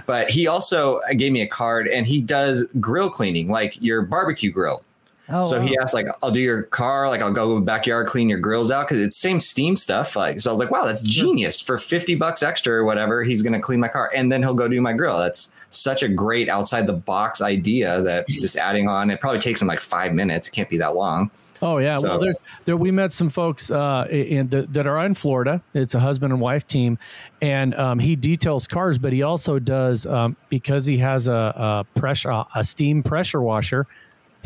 But 0.07 0.31
he 0.31 0.47
also 0.47 1.01
gave 1.19 1.33
me 1.33 1.43
a 1.43 1.49
card, 1.49 1.87
and 1.87 2.07
he 2.07 2.23
does 2.23 2.67
grill 2.81 3.11
cleaning, 3.11 3.49
like 3.49 3.77
your 3.83 4.01
barbecue 4.01 4.51
grill. 4.51 4.86
Oh, 5.29 5.45
so 5.45 5.59
wow. 5.59 5.67
he 5.67 5.77
asked, 5.79 5.93
like, 5.95 6.07
I'll 6.23 6.31
do 6.31 6.41
your 6.41 6.65
car, 6.65 7.09
like, 7.09 7.21
I'll 7.21 7.33
go 7.33 7.61
backyard, 7.61 8.07
clean 8.07 8.29
your 8.29 8.39
grills 8.39 8.71
out 8.71 8.87
because 8.87 9.01
it's 9.01 9.17
same 9.17 9.41
steam 9.41 9.75
stuff. 9.75 10.15
Like, 10.15 10.41
so 10.41 10.51
I 10.51 10.53
was 10.53 10.61
like, 10.61 10.71
wow, 10.71 10.85
that's 10.85 11.03
genius 11.03 11.61
for 11.61 11.79
50 11.79 12.15
bucks 12.15 12.43
extra 12.43 12.75
or 12.75 12.85
whatever. 12.85 13.25
He's 13.25 13.43
going 13.43 13.53
to 13.53 13.61
clean 13.61 13.81
my 13.81 13.89
car 13.89 14.11
and 14.15 14.31
then 14.31 14.43
he'll 14.43 14.55
go 14.55 14.69
do 14.69 14.81
my 14.81 14.93
grill. 14.93 15.19
That's 15.19 15.53
such 15.71 16.03
a 16.03 16.09
great 16.09 16.49
outside 16.49 16.87
the 16.87 16.93
box 16.93 17.43
idea 17.43 18.01
that 18.03 18.29
just 18.41 18.57
adding 18.57 18.89
on, 18.89 19.11
it 19.11 19.21
probably 19.21 19.41
takes 19.41 19.61
him 19.61 19.69
like 19.69 19.81
five 19.81 20.15
minutes. 20.15 20.49
It 20.49 20.53
can't 20.53 20.71
be 20.71 20.79
that 20.79 20.95
long. 20.95 21.31
Oh 21.63 21.79
yeah, 21.79 21.97
so, 21.97 22.09
well 22.09 22.19
there's 22.19 22.43
there 22.67 22.77
we 22.77 22.91
met 22.91 23.15
some 23.15 23.31
folks 23.31 23.71
uh, 23.71 24.07
in 24.11 24.49
the, 24.49 24.63
that 24.63 24.87
are 24.87 25.05
in 25.07 25.15
Florida. 25.15 25.63
It's 25.73 25.95
a 25.95 26.01
husband 26.01 26.33
and 26.33 26.41
wife 26.41 26.67
team, 26.67 26.99
and 27.41 27.75
um, 27.77 27.99
he 27.99 28.15
details 28.15 28.67
cars, 28.67 28.99
but 28.99 29.13
he 29.13 29.23
also 29.23 29.59
does 29.59 30.05
um, 30.07 30.37
because 30.51 30.85
he 30.85 30.99
has 30.99 31.29
a, 31.29 31.87
a 31.95 31.99
pressure 31.99 32.45
a 32.55 32.63
steam 32.63 33.03
pressure 33.03 33.41
washer 33.41 33.87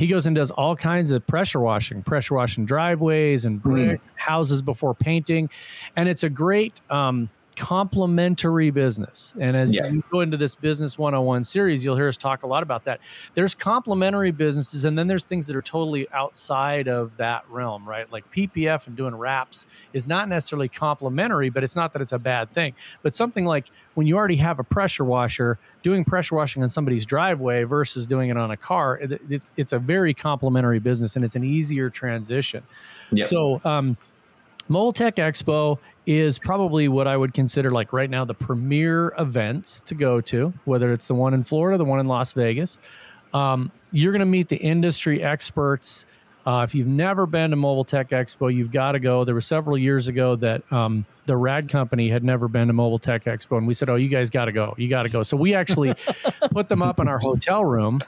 he 0.00 0.07
goes 0.07 0.26
and 0.26 0.35
does 0.35 0.50
all 0.50 0.75
kinds 0.75 1.11
of 1.11 1.26
pressure 1.26 1.61
washing, 1.61 2.02
pressure 2.02 2.35
washing 2.35 2.64
driveways 2.64 3.45
and 3.45 3.62
brick 3.62 4.00
mm. 4.00 4.00
houses 4.14 4.62
before 4.62 4.95
painting, 4.95 5.50
and 5.95 6.09
it's 6.09 6.23
a 6.23 6.30
great 6.30 6.80
um, 6.90 7.28
complementary 7.60 8.70
business. 8.70 9.34
And 9.38 9.54
as 9.54 9.74
yeah. 9.74 9.86
you 9.86 10.02
go 10.10 10.20
into 10.20 10.38
this 10.38 10.54
business 10.54 10.98
101 10.98 11.44
series, 11.44 11.84
you'll 11.84 11.94
hear 11.94 12.08
us 12.08 12.16
talk 12.16 12.42
a 12.42 12.46
lot 12.46 12.62
about 12.62 12.84
that. 12.84 13.00
There's 13.34 13.54
complementary 13.54 14.30
businesses, 14.30 14.86
and 14.86 14.98
then 14.98 15.08
there's 15.08 15.26
things 15.26 15.46
that 15.46 15.54
are 15.54 15.60
totally 15.62 16.08
outside 16.10 16.88
of 16.88 17.18
that 17.18 17.44
realm, 17.50 17.86
right? 17.86 18.10
Like 18.10 18.24
PPF 18.32 18.86
and 18.86 18.96
doing 18.96 19.14
wraps 19.14 19.66
is 19.92 20.08
not 20.08 20.26
necessarily 20.30 20.68
complementary, 20.68 21.50
but 21.50 21.62
it's 21.62 21.76
not 21.76 21.92
that 21.92 22.00
it's 22.00 22.12
a 22.12 22.18
bad 22.18 22.48
thing. 22.48 22.72
But 23.02 23.14
something 23.14 23.44
like 23.44 23.66
when 23.92 24.06
you 24.06 24.16
already 24.16 24.36
have 24.36 24.58
a 24.58 24.64
pressure 24.64 25.04
washer, 25.04 25.58
doing 25.82 26.02
pressure 26.02 26.36
washing 26.36 26.62
on 26.62 26.70
somebody's 26.70 27.04
driveway 27.04 27.64
versus 27.64 28.06
doing 28.06 28.30
it 28.30 28.38
on 28.38 28.50
a 28.50 28.56
car, 28.56 28.96
it, 28.96 29.20
it, 29.28 29.42
it's 29.58 29.74
a 29.74 29.78
very 29.78 30.14
complementary 30.14 30.78
business 30.78 31.14
and 31.14 31.26
it's 31.26 31.36
an 31.36 31.44
easier 31.44 31.90
transition. 31.90 32.62
Yep. 33.12 33.26
So, 33.28 33.60
um, 33.64 33.98
Mobile 34.70 34.92
Tech 34.92 35.16
Expo 35.16 35.80
is 36.06 36.38
probably 36.38 36.86
what 36.86 37.08
I 37.08 37.16
would 37.16 37.34
consider 37.34 37.72
like 37.72 37.92
right 37.92 38.08
now 38.08 38.24
the 38.24 38.34
premier 38.34 39.12
events 39.18 39.80
to 39.82 39.96
go 39.96 40.20
to, 40.20 40.54
whether 40.64 40.92
it's 40.92 41.08
the 41.08 41.14
one 41.14 41.34
in 41.34 41.42
Florida, 41.42 41.76
the 41.76 41.84
one 41.84 41.98
in 41.98 42.06
Las 42.06 42.32
Vegas. 42.34 42.78
Um, 43.34 43.72
you're 43.90 44.12
going 44.12 44.20
to 44.20 44.26
meet 44.26 44.48
the 44.48 44.58
industry 44.58 45.24
experts. 45.24 46.06
Uh, 46.46 46.62
if 46.62 46.72
you've 46.72 46.86
never 46.86 47.26
been 47.26 47.50
to 47.50 47.56
Mobile 47.56 47.84
Tech 47.84 48.10
Expo, 48.10 48.54
you've 48.54 48.70
got 48.70 48.92
to 48.92 49.00
go. 49.00 49.24
There 49.24 49.34
were 49.34 49.40
several 49.40 49.76
years 49.76 50.06
ago 50.06 50.36
that 50.36 50.72
um, 50.72 51.04
the 51.24 51.36
Rad 51.36 51.68
Company 51.68 52.08
had 52.08 52.22
never 52.22 52.46
been 52.46 52.68
to 52.68 52.72
Mobile 52.72 53.00
Tech 53.00 53.24
Expo, 53.24 53.58
and 53.58 53.66
we 53.66 53.74
said, 53.74 53.88
"Oh, 53.88 53.96
you 53.96 54.08
guys 54.08 54.30
got 54.30 54.44
to 54.44 54.52
go. 54.52 54.76
You 54.78 54.88
got 54.88 55.02
to 55.02 55.08
go." 55.08 55.24
So 55.24 55.36
we 55.36 55.52
actually 55.52 55.94
put 56.52 56.68
them 56.68 56.80
up 56.80 57.00
in 57.00 57.08
our 57.08 57.18
hotel 57.18 57.64
room 57.64 58.00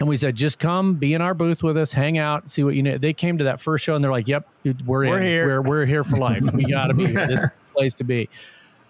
and 0.00 0.08
we 0.08 0.16
said, 0.16 0.34
just 0.34 0.58
come, 0.58 0.94
be 0.94 1.14
in 1.14 1.20
our 1.20 1.34
booth 1.34 1.62
with 1.62 1.76
us, 1.76 1.92
hang 1.92 2.18
out, 2.18 2.50
see 2.50 2.64
what 2.64 2.74
you 2.74 2.82
know. 2.82 2.98
They 2.98 3.12
came 3.12 3.38
to 3.38 3.44
that 3.44 3.60
first 3.60 3.84
show 3.84 3.94
and 3.94 4.02
they're 4.02 4.10
like, 4.10 4.26
"Yep, 4.26 4.48
we're, 4.64 5.06
we're 5.06 5.18
in. 5.18 5.22
here. 5.22 5.46
We're 5.46 5.62
we're 5.62 5.86
here 5.86 6.04
for 6.04 6.16
life. 6.16 6.42
We 6.52 6.64
got 6.64 6.88
to 6.88 6.94
be 6.94 7.06
here. 7.06 7.26
This 7.26 7.44
place 7.72 7.94
to 7.96 8.04
be." 8.04 8.28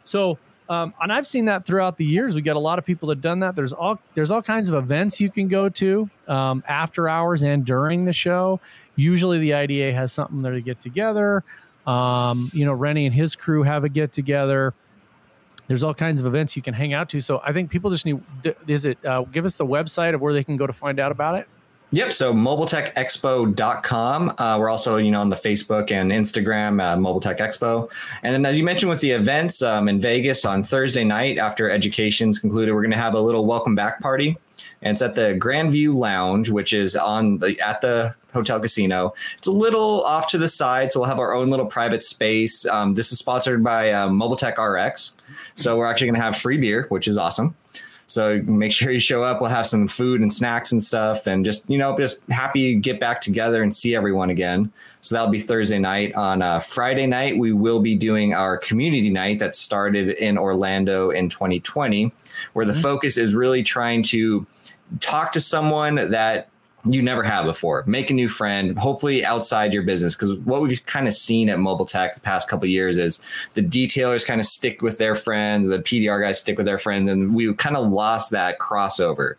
So, 0.05 0.39
um, 0.69 0.95
and 1.01 1.13
I've 1.13 1.27
seen 1.27 1.45
that 1.47 1.67
throughout 1.67 1.99
the 1.99 2.07
years. 2.07 2.35
We 2.35 2.43
got 2.43 2.57
a 2.57 2.61
lot 2.61 2.79
of 2.79 2.87
people 2.87 3.09
that 3.09 3.17
have 3.17 3.23
done 3.23 3.41
that. 3.41 3.55
There's 3.55 3.73
all 3.73 4.01
there's 4.15 4.31
all 4.31 4.43
kinds 4.43 4.69
of 4.69 4.75
events 4.75 5.21
you 5.21 5.31
can 5.31 5.49
go 5.49 5.69
to 5.69 6.09
um, 6.27 6.65
after 6.67 7.09
hours 7.09 7.43
and 7.43 7.65
during 7.65 8.07
the 8.07 8.13
show. 8.13 8.61
Usually, 8.97 9.39
the 9.39 9.55
IDA 9.55 9.93
has 9.93 10.13
something 10.13 10.41
there 10.43 10.53
to 10.53 10.61
get 10.61 10.81
together. 10.81 11.45
Um, 11.87 12.51
you 12.55 12.65
know, 12.65 12.73
Renny 12.73 13.05
and 13.05 13.15
his 13.15 13.37
crew 13.37 13.63
have 13.63 13.85
a 13.85 13.91
get 13.91 14.11
together 14.13 14.73
there's 15.67 15.83
all 15.83 15.95
kinds 15.95 16.21
of 16.21 16.27
events 16.27 16.57
you 16.57 16.63
can 16.63 16.75
hang 16.75 16.93
out 16.93 17.09
to. 17.11 17.21
So 17.21 17.41
I 17.45 17.53
think 17.53 17.71
people 17.71 17.91
just 17.91 18.07
need, 18.07 18.21
is 18.67 18.85
it, 18.85 19.05
uh, 19.05 19.23
give 19.23 19.45
us 19.45 19.57
the 19.57 19.67
website 19.67 20.15
of 20.15 20.21
where 20.21 20.33
they 20.33 20.45
can 20.45 20.57
go 20.57 20.67
to 20.67 20.73
find 20.73 21.01
out 21.01 21.13
about 21.13 21.37
it. 21.37 21.49
Yep. 21.95 22.13
So 22.13 22.35
mobiletechexpo.com. 22.35 24.35
Uh, 24.37 24.59
we're 24.59 24.69
also, 24.69 24.97
you 24.97 25.13
know, 25.13 25.21
on 25.21 25.29
the 25.29 25.37
Facebook 25.37 25.93
and 25.93 26.11
Instagram, 26.11 26.83
uh, 26.83 26.97
Mobile 26.97 27.21
Tech 27.21 27.39
Expo. 27.39 27.89
And 28.25 28.35
then, 28.35 28.45
as 28.45 28.59
you 28.59 28.65
mentioned 28.65 28.91
with 28.91 29.01
the 29.01 29.13
events 29.13 29.63
um, 29.63 29.89
in 29.89 30.01
Vegas 30.01 30.45
on 30.45 30.65
Thursday 30.65 31.05
night 31.05 31.39
after 31.39 31.71
education's 31.71 32.41
concluded, 32.41 32.75
we're 32.75 32.83
going 32.83 32.91
to 32.91 32.97
have 32.97 33.15
a 33.15 33.21
little 33.21 33.47
welcome 33.47 33.77
back 33.77 34.01
party. 34.01 34.37
And 34.83 34.95
it's 34.95 35.03
at 35.03 35.15
the 35.15 35.39
Grandview 35.41 35.95
Lounge, 35.95 36.51
which 36.51 36.73
is 36.73 36.97
on 36.97 37.41
at 37.63 37.81
the 37.81 38.17
hotel 38.35 38.61
casino. 38.61 39.15
It's 39.39 39.49
a 39.49 39.53
little 39.53 40.03
off 40.03 40.27
to 40.29 40.39
the 40.39 40.49
side, 40.49 40.93
so 40.93 41.01
we'll 41.01 41.09
have 41.09 41.19
our 41.19 41.33
own 41.33 41.49
little 41.49 41.67
private 41.67 42.05
space. 42.05 42.67
Um, 42.67 42.95
this 42.95 43.13
is 43.13 43.19
sponsored 43.19 43.65
by 43.65 43.93
uh, 43.93 44.11
Mobile 44.11 44.37
Tech 44.37 44.59
RX. 44.59 45.17
So 45.55 45.79
we're 45.79 45.87
actually 45.87 46.09
going 46.09 46.21
to 46.21 46.25
have 46.25 46.37
free 46.37 46.59
beer, 46.59 46.87
which 46.91 47.09
is 47.09 47.17
awesome. 47.17 47.57
So 48.07 48.43
make 48.43 48.73
sure 48.73 48.93
you 48.93 49.01
show 49.01 49.23
up. 49.23 49.41
We'll 49.41 49.51
have 49.51 49.67
some 49.67 49.89
food 49.89 50.21
and 50.21 50.33
snacks 50.33 50.73
and 50.73 50.83
stuff, 50.83 51.27
and 51.27 51.45
just 51.45 51.69
you 51.71 51.79
know, 51.79 51.97
just 51.97 52.23
happy 52.31 52.75
to 52.75 52.81
get 52.81 53.01
back 53.01 53.21
together 53.21 53.63
and 53.63 53.75
see 53.75 53.95
everyone 53.97 54.31
again. 54.31 54.71
So 55.01 55.15
that'll 55.15 55.31
be 55.31 55.41
Thursday 55.41 55.79
night. 55.79 56.15
On 56.15 56.43
uh, 56.43 56.61
Friday 56.61 57.07
night, 57.07 57.39
we 57.39 57.53
will 57.53 57.81
be 57.81 57.95
doing 57.95 58.35
our 58.35 58.59
community 58.59 59.11
night 59.11 59.39
that 59.39 59.57
started 59.57 60.11
in 60.11 60.37
Orlando 60.37 61.11
in 61.11 61.29
2020, 61.29 62.13
where 62.53 62.67
the 62.67 62.73
mm-hmm. 62.73 62.83
focus 62.83 63.17
is 63.17 63.35
really 63.35 63.63
trying 63.63 64.03
to 64.05 64.47
talk 65.01 65.33
to 65.33 65.41
someone 65.41 65.95
that 65.95 66.49
you 66.85 67.03
never 67.03 67.23
have 67.23 67.47
before. 67.47 67.83
Make 67.87 68.11
a 68.11 68.15
new 68.15 68.29
friend, 68.29 68.79
hopefully 68.79 69.25
outside 69.25 69.73
your 69.73 69.83
business. 69.83 70.15
Because 70.15 70.35
what 70.41 70.61
we've 70.63 70.85
kind 70.87 71.09
of 71.09 71.15
seen 71.15 71.49
at 71.49 71.59
Mobile 71.59 71.87
Tech 71.87 72.15
the 72.15 72.21
past 72.21 72.49
couple 72.49 72.69
years 72.69 72.97
is 72.97 73.25
the 73.55 73.63
detailers 73.63 74.27
kind 74.27 74.41
of 74.41 74.47
stick 74.47 74.83
with 74.83 74.99
their 74.99 75.15
friend, 75.15 75.71
the 75.71 75.79
PDR 75.79 76.23
guys 76.23 76.41
stick 76.41 76.59
with 76.59 76.67
their 76.67 76.79
friends, 76.79 77.11
and 77.11 77.35
we 77.35 77.53
kind 77.55 77.77
of 77.77 77.91
lost 77.91 78.31
that 78.33 78.59
crossover. 78.59 79.35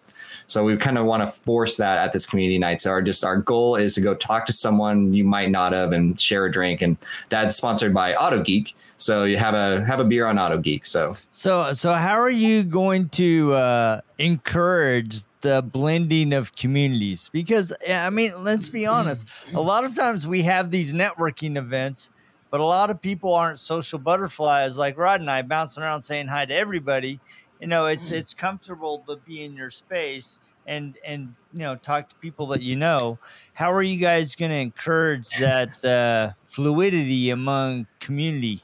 So 0.48 0.64
we 0.64 0.78
kind 0.78 0.98
of 0.98 1.06
want 1.06 1.24
to 1.24 1.28
force 1.28 1.78
that 1.78 1.98
at 1.98 2.14
this 2.14 2.26
community 2.26 2.60
night. 2.60 2.82
So 2.82 2.92
our 2.92 3.02
just 3.02 3.24
our 3.24 3.38
goal 3.38 3.76
is 3.76 3.96
to 3.96 4.02
go 4.02 4.14
talk 4.14 4.46
to 4.46 4.54
someone 4.54 5.14
you 5.14 5.24
might 5.24 5.50
not 5.50 5.74
have 5.74 5.92
and 5.92 6.20
share 6.20 6.46
a 6.46 6.52
drink, 6.52 6.82
and 6.82 6.98
that's 7.30 7.56
sponsored 7.56 7.94
by 7.94 8.14
Auto 8.16 8.42
Geek. 8.42 8.76
So 8.98 9.24
you 9.24 9.38
have 9.38 9.54
a 9.54 9.84
have 9.86 10.00
a 10.00 10.06
beer 10.06 10.26
on 10.26 10.40
Auto 10.40 10.58
Geek. 10.58 10.86
So 10.86 11.18
so 11.32 11.74
so 11.74 11.94
how 11.94 12.16
are 12.16 12.30
you 12.30 12.64
going 12.64 13.10
to 13.10 13.54
uh, 13.54 14.02
encourage 14.18 15.24
the 15.46 15.62
blending 15.62 16.34
of 16.34 16.56
communities? 16.56 17.30
Because 17.32 17.72
I 17.88 18.10
mean, 18.10 18.32
let's 18.44 18.68
be 18.68 18.88
honest. 18.88 19.28
A 19.54 19.62
lot 19.62 19.84
of 19.84 19.96
times 19.96 20.28
we 20.28 20.42
have 20.42 20.72
these 20.72 20.92
networking 20.92 21.56
events, 21.56 22.10
but 22.50 22.62
a 22.62 22.66
lot 22.66 22.90
of 22.90 23.00
people 23.00 23.34
aren't 23.34 23.60
social 23.60 24.00
butterflies 24.00 24.76
like 24.76 24.98
Rod 24.98 25.22
and 25.22 25.30
I 25.30 25.44
bouncing 25.44 25.84
around 25.84 26.02
saying 26.02 26.28
hi 26.30 26.46
to 26.46 26.54
everybody. 26.54 27.20
You 27.62 27.68
know, 27.68 27.86
it's 27.86 28.10
it's 28.10 28.34
comfortable 28.34 29.04
to 29.08 29.18
be 29.18 29.44
in 29.44 29.56
your 29.56 29.70
space 29.70 30.40
and 30.66 30.98
and 31.06 31.36
you 31.54 31.60
know 31.60 31.76
talk 31.76 32.10
to 32.10 32.16
people 32.16 32.48
that 32.48 32.64
you 32.64 32.76
know 32.76 33.20
how 33.54 33.72
are 33.72 33.84
you 33.84 33.98
guys 33.98 34.36
going 34.36 34.50
to 34.50 34.58
encourage 34.58 35.30
that 35.38 35.86
uh, 35.86 36.32
fluidity 36.48 37.30
among 37.30 37.86
community 38.00 38.64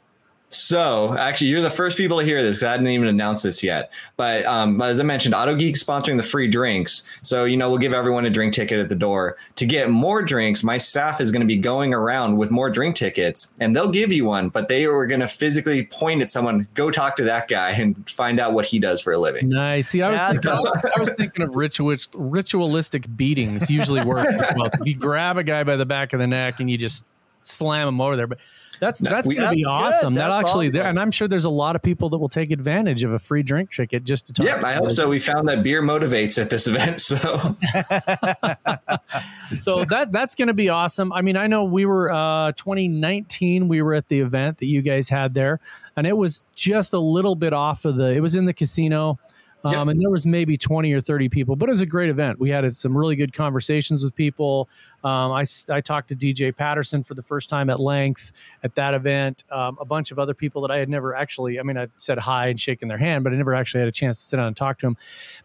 so, 0.53 1.15
actually, 1.17 1.47
you're 1.47 1.61
the 1.61 1.69
first 1.69 1.97
people 1.97 2.19
to 2.19 2.25
hear 2.25 2.43
this 2.43 2.57
because 2.57 2.73
I 2.73 2.77
didn't 2.77 2.89
even 2.89 3.07
announce 3.07 3.41
this 3.41 3.63
yet. 3.63 3.91
But 4.17 4.45
um, 4.45 4.81
as 4.81 4.99
I 4.99 5.03
mentioned, 5.03 5.33
Auto 5.33 5.55
Geek 5.55 5.75
sponsoring 5.75 6.17
the 6.17 6.23
free 6.23 6.49
drinks. 6.49 7.03
So, 7.23 7.45
you 7.45 7.55
know, 7.55 7.69
we'll 7.69 7.79
give 7.79 7.93
everyone 7.93 8.25
a 8.25 8.29
drink 8.29 8.53
ticket 8.53 8.79
at 8.79 8.89
the 8.89 8.95
door. 8.95 9.37
To 9.55 9.65
get 9.65 9.89
more 9.89 10.21
drinks, 10.21 10.61
my 10.61 10.77
staff 10.77 11.21
is 11.21 11.31
going 11.31 11.39
to 11.39 11.47
be 11.47 11.55
going 11.55 11.93
around 11.93 12.35
with 12.35 12.51
more 12.51 12.69
drink 12.69 12.97
tickets, 12.97 13.53
and 13.61 13.73
they'll 13.73 13.91
give 13.91 14.11
you 14.11 14.25
one. 14.25 14.49
But 14.49 14.67
they 14.67 14.85
are 14.85 15.05
going 15.07 15.21
to 15.21 15.27
physically 15.27 15.85
point 15.85 16.21
at 16.21 16.29
someone, 16.29 16.67
go 16.73 16.91
talk 16.91 17.15
to 17.15 17.23
that 17.23 17.47
guy, 17.47 17.71
and 17.71 18.09
find 18.09 18.39
out 18.39 18.51
what 18.51 18.65
he 18.65 18.77
does 18.77 18.99
for 18.99 19.13
a 19.13 19.19
living. 19.19 19.47
Nice. 19.47 19.87
See, 19.87 20.01
I 20.01 20.09
was, 20.09 20.31
thinking, 20.31 20.51
I 20.51 20.99
was 20.99 21.09
thinking 21.17 21.43
of 21.43 21.55
ritual, 21.55 21.95
ritualistic 22.13 23.15
beatings. 23.15 23.69
Usually 23.69 24.03
work 24.03 24.27
well, 24.57 24.67
if 24.73 24.85
you 24.85 24.95
grab 24.95 25.37
a 25.37 25.43
guy 25.43 25.63
by 25.63 25.77
the 25.77 25.85
back 25.85 26.11
of 26.11 26.19
the 26.19 26.27
neck 26.27 26.59
and 26.59 26.69
you 26.69 26.77
just 26.77 27.05
slam 27.41 27.87
him 27.87 28.01
over 28.01 28.15
there, 28.15 28.27
but 28.27 28.37
that's 28.79 28.99
that's 28.99 29.27
going 29.27 29.41
to 29.41 29.55
be 29.55 29.65
awesome. 29.65 30.15
That 30.15 30.31
actually, 30.31 30.69
awesome. 30.69 30.85
and 30.85 30.99
I'm 30.99 31.11
sure 31.11 31.27
there's 31.27 31.45
a 31.45 31.49
lot 31.49 31.75
of 31.75 31.81
people 31.81 32.09
that 32.09 32.17
will 32.17 32.29
take 32.29 32.51
advantage 32.51 33.03
of 33.03 33.11
a 33.11 33.19
free 33.19 33.43
drink 33.43 33.71
ticket 33.71 34.03
just 34.03 34.27
to 34.27 34.33
talk. 34.33 34.45
Yeah, 34.45 34.61
I 34.63 34.73
hope 34.73 34.91
so. 34.91 35.09
We 35.09 35.19
found 35.19 35.47
that 35.49 35.63
beer 35.63 35.81
motivates 35.81 36.41
at 36.41 36.49
this 36.49 36.67
event, 36.67 37.01
so 37.01 37.17
so 39.59 39.83
that 39.85 40.11
that's 40.11 40.35
going 40.35 40.47
to 40.47 40.53
be 40.53 40.69
awesome. 40.69 41.11
I 41.13 41.21
mean, 41.21 41.37
I 41.37 41.47
know 41.47 41.63
we 41.63 41.85
were 41.85 42.11
uh, 42.11 42.51
2019. 42.53 43.67
We 43.67 43.81
were 43.81 43.93
at 43.93 44.07
the 44.07 44.21
event 44.21 44.59
that 44.59 44.67
you 44.67 44.81
guys 44.81 45.09
had 45.09 45.33
there, 45.33 45.59
and 45.95 46.07
it 46.07 46.17
was 46.17 46.45
just 46.55 46.93
a 46.93 46.99
little 46.99 47.35
bit 47.35 47.53
off 47.53 47.85
of 47.85 47.97
the. 47.97 48.11
It 48.11 48.21
was 48.21 48.35
in 48.35 48.45
the 48.45 48.53
casino. 48.53 49.19
Um, 49.63 49.71
Yep. 49.73 49.87
And 49.87 50.01
there 50.01 50.09
was 50.09 50.25
maybe 50.25 50.57
20 50.57 50.91
or 50.93 51.01
30 51.01 51.29
people, 51.29 51.55
but 51.55 51.69
it 51.69 51.71
was 51.71 51.81
a 51.81 51.85
great 51.85 52.09
event. 52.09 52.39
We 52.39 52.49
had 52.49 52.71
some 52.75 52.97
really 52.97 53.15
good 53.15 53.33
conversations 53.33 54.03
with 54.03 54.15
people. 54.15 54.69
Um, 55.03 55.31
I, 55.31 55.43
I 55.69 55.81
talked 55.81 56.09
to 56.09 56.15
DJ 56.15 56.55
Patterson 56.55 57.03
for 57.03 57.13
the 57.13 57.21
first 57.23 57.49
time 57.49 57.69
at 57.69 57.79
length 57.79 58.31
at 58.63 58.75
that 58.75 58.93
event. 58.93 59.43
Um, 59.51 59.77
a 59.79 59.85
bunch 59.85 60.11
of 60.11 60.19
other 60.19 60.33
people 60.33 60.61
that 60.63 60.71
I 60.71 60.77
had 60.77 60.89
never 60.89 61.15
actually, 61.15 61.59
I 61.59 61.63
mean, 61.63 61.77
I 61.77 61.87
said 61.97 62.17
hi 62.17 62.47
and 62.47 62.59
shaking 62.59 62.87
their 62.87 62.97
hand, 62.97 63.23
but 63.23 63.33
I 63.33 63.35
never 63.35 63.53
actually 63.53 63.81
had 63.81 63.87
a 63.87 63.91
chance 63.91 64.19
to 64.19 64.25
sit 64.25 64.37
down 64.37 64.47
and 64.47 64.57
talk 64.57 64.79
to 64.79 64.87
them. 64.87 64.97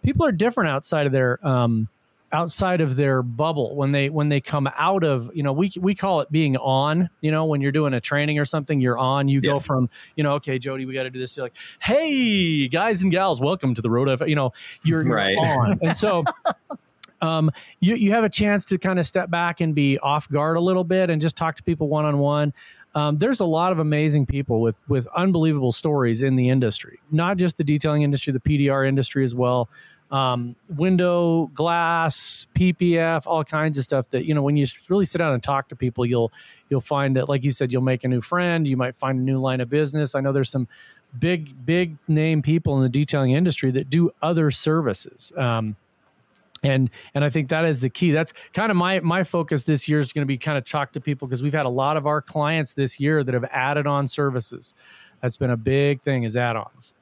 People 0.02 0.24
are 0.24 0.32
different 0.32 0.70
outside 0.70 1.06
of 1.06 1.12
their 1.12 1.46
um, 1.46 1.88
outside 2.32 2.80
of 2.80 2.96
their 2.96 3.22
bubble 3.22 3.76
when 3.76 3.92
they 3.92 4.10
when 4.10 4.28
they 4.28 4.40
come 4.40 4.68
out 4.76 5.04
of 5.04 5.30
you 5.32 5.42
know 5.42 5.52
we 5.52 5.70
we 5.80 5.94
call 5.94 6.20
it 6.20 6.30
being 6.30 6.56
on 6.56 7.08
you 7.20 7.30
know 7.30 7.44
when 7.44 7.60
you're 7.60 7.70
doing 7.72 7.94
a 7.94 8.00
training 8.00 8.38
or 8.38 8.44
something 8.44 8.80
you're 8.80 8.98
on 8.98 9.28
you 9.28 9.40
Yeah. 9.42 9.52
go 9.52 9.60
from 9.60 9.88
you 10.16 10.24
know 10.24 10.32
okay 10.34 10.58
Jody 10.58 10.86
we 10.86 10.92
got 10.92 11.04
to 11.04 11.10
do 11.10 11.20
this 11.20 11.36
you're 11.36 11.46
like 11.46 11.56
hey 11.80 12.66
guys 12.68 13.02
and 13.04 13.12
gals 13.12 13.40
welcome 13.40 13.74
to 13.74 13.80
the 13.82 13.90
road 13.90 14.08
of 14.08 14.28
you 14.28 14.34
know 14.34 14.52
you're, 14.84 15.04
you're 15.04 15.14
Right. 15.14 15.36
on 15.36 15.78
and 15.82 15.96
so 15.96 16.24
um, 17.20 17.50
you, 17.80 17.94
you 17.94 18.10
have 18.12 18.24
a 18.24 18.28
chance 18.28 18.66
to 18.66 18.78
kind 18.78 18.98
of 18.98 19.06
step 19.06 19.30
back 19.30 19.60
and 19.60 19.74
be 19.74 19.98
off 19.98 20.28
guard 20.28 20.56
a 20.56 20.60
little 20.60 20.84
bit 20.84 21.10
and 21.10 21.20
just 21.22 21.36
talk 21.36 21.56
to 21.56 21.62
people 21.62 21.88
one 21.88 22.04
on 22.04 22.18
one. 22.18 22.52
Um, 22.94 23.18
there's 23.18 23.40
a 23.40 23.44
lot 23.46 23.72
of 23.72 23.78
amazing 23.78 24.26
people 24.26 24.60
with 24.60 24.76
with 24.88 25.06
unbelievable 25.16 25.72
stories 25.72 26.22
in 26.22 26.36
the 26.36 26.48
industry, 26.48 26.98
not 27.10 27.36
just 27.36 27.58
the 27.58 27.64
detailing 27.64 28.02
industry, 28.02 28.32
the 28.32 28.40
PDR 28.40 28.88
industry 28.88 29.22
as 29.24 29.34
well. 29.34 29.68
Um, 30.10 30.54
window 30.68 31.46
glass, 31.48 32.46
PPF, 32.54 33.24
all 33.26 33.42
kinds 33.42 33.76
of 33.76 33.82
stuff 33.82 34.08
that 34.10 34.24
you 34.24 34.34
know 34.34 34.42
when 34.42 34.56
you 34.56 34.66
really 34.88 35.04
sit 35.04 35.18
down 35.18 35.32
and 35.32 35.42
talk 35.42 35.68
to 35.70 35.76
people, 35.76 36.06
you'll 36.06 36.32
you'll 36.68 36.80
find 36.80 37.16
that, 37.16 37.28
like 37.28 37.42
you 37.42 37.50
said, 37.50 37.72
you'll 37.72 37.82
make 37.82 38.04
a 38.04 38.08
new 38.08 38.20
friend. 38.20 38.68
You 38.68 38.76
might 38.76 38.94
find 38.94 39.18
a 39.18 39.22
new 39.22 39.38
line 39.38 39.60
of 39.60 39.68
business. 39.68 40.14
I 40.14 40.20
know 40.20 40.32
there's 40.32 40.50
some 40.50 40.68
big 41.18 41.66
big 41.66 41.96
name 42.08 42.42
people 42.42 42.76
in 42.76 42.82
the 42.82 42.88
detailing 42.88 43.32
industry 43.32 43.70
that 43.72 43.90
do 43.90 44.10
other 44.22 44.50
services. 44.50 45.32
Um, 45.36 45.76
and 46.62 46.90
and 47.14 47.24
I 47.24 47.30
think 47.30 47.48
that 47.50 47.64
is 47.64 47.80
the 47.80 47.90
key. 47.90 48.10
That's 48.10 48.32
kind 48.52 48.70
of 48.70 48.76
my 48.76 49.00
my 49.00 49.24
focus 49.24 49.64
this 49.64 49.88
year 49.88 49.98
is 49.98 50.12
going 50.12 50.22
to 50.22 50.26
be 50.26 50.38
kind 50.38 50.58
of 50.58 50.64
talk 50.64 50.92
to 50.92 51.00
people 51.00 51.28
because 51.28 51.42
we've 51.42 51.52
had 51.54 51.66
a 51.66 51.70
lot 51.70 51.96
of 51.96 52.06
our 52.06 52.20
clients 52.22 52.74
this 52.74 52.98
year 52.98 53.22
that 53.22 53.34
have 53.34 53.44
added 53.44 53.86
on 53.86 54.08
services. 54.08 54.74
That's 55.20 55.36
been 55.36 55.50
a 55.50 55.56
big 55.56 56.02
thing 56.02 56.24
is 56.24 56.36
add-ons. 56.36 56.94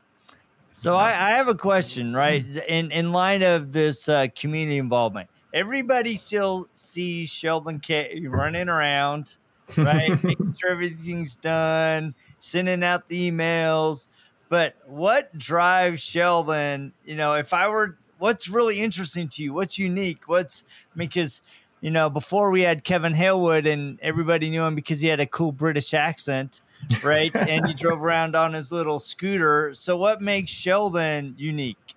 So 0.76 0.97
I, 0.97 1.11
I 1.11 1.31
have 1.37 1.47
a 1.47 1.54
question, 1.54 2.12
right? 2.14 2.45
In 2.66 2.90
in 2.90 3.12
line 3.12 3.45
of 3.45 3.71
this 3.71 4.09
uh, 4.09 4.26
community 4.37 4.78
involvement, 4.78 5.31
everybody 5.54 6.16
still 6.16 6.66
sees 6.73 7.31
Sheldon 7.31 7.78
K 7.78 8.26
running 8.26 8.69
around, 8.69 9.37
right? 9.76 10.09
Making 10.25 10.52
sure 10.61 10.73
everything's 10.73 11.37
done, 11.37 12.16
sending 12.40 12.83
out 12.83 13.09
the 13.09 13.31
emails. 13.31 14.09
But 14.49 14.75
what 14.85 15.38
drives 15.38 16.02
Sheldon? 16.02 16.93
You 17.04 17.14
know, 17.14 17.35
if 17.35 17.54
I 17.54 17.69
were, 17.69 17.97
what's 18.19 18.49
really 18.49 18.81
interesting 18.81 19.28
to 19.28 19.45
you? 19.45 19.54
What's 19.54 19.78
unique? 19.78 20.26
What's 20.26 20.64
because 20.97 21.40
you 21.83 21.93
know 21.93 22.11
before 22.11 22.50
we 22.50 22.62
had 22.62 22.83
Kevin 22.83 23.14
Halewood 23.14 23.73
and 23.73 24.00
everybody 24.02 24.50
knew 24.50 24.64
him 24.64 24.75
because 24.75 24.99
he 24.99 25.07
had 25.07 25.21
a 25.21 25.26
cool 25.26 25.52
British 25.52 25.95
accent 25.95 26.61
right? 27.02 27.34
and 27.36 27.66
he 27.66 27.74
drove 27.74 28.02
around 28.02 28.36
on 28.36 28.52
his 28.52 28.72
little 28.72 28.98
scooter. 28.98 29.72
So, 29.74 29.96
what 29.96 30.20
makes 30.20 30.50
Sheldon 30.50 31.34
unique? 31.38 31.96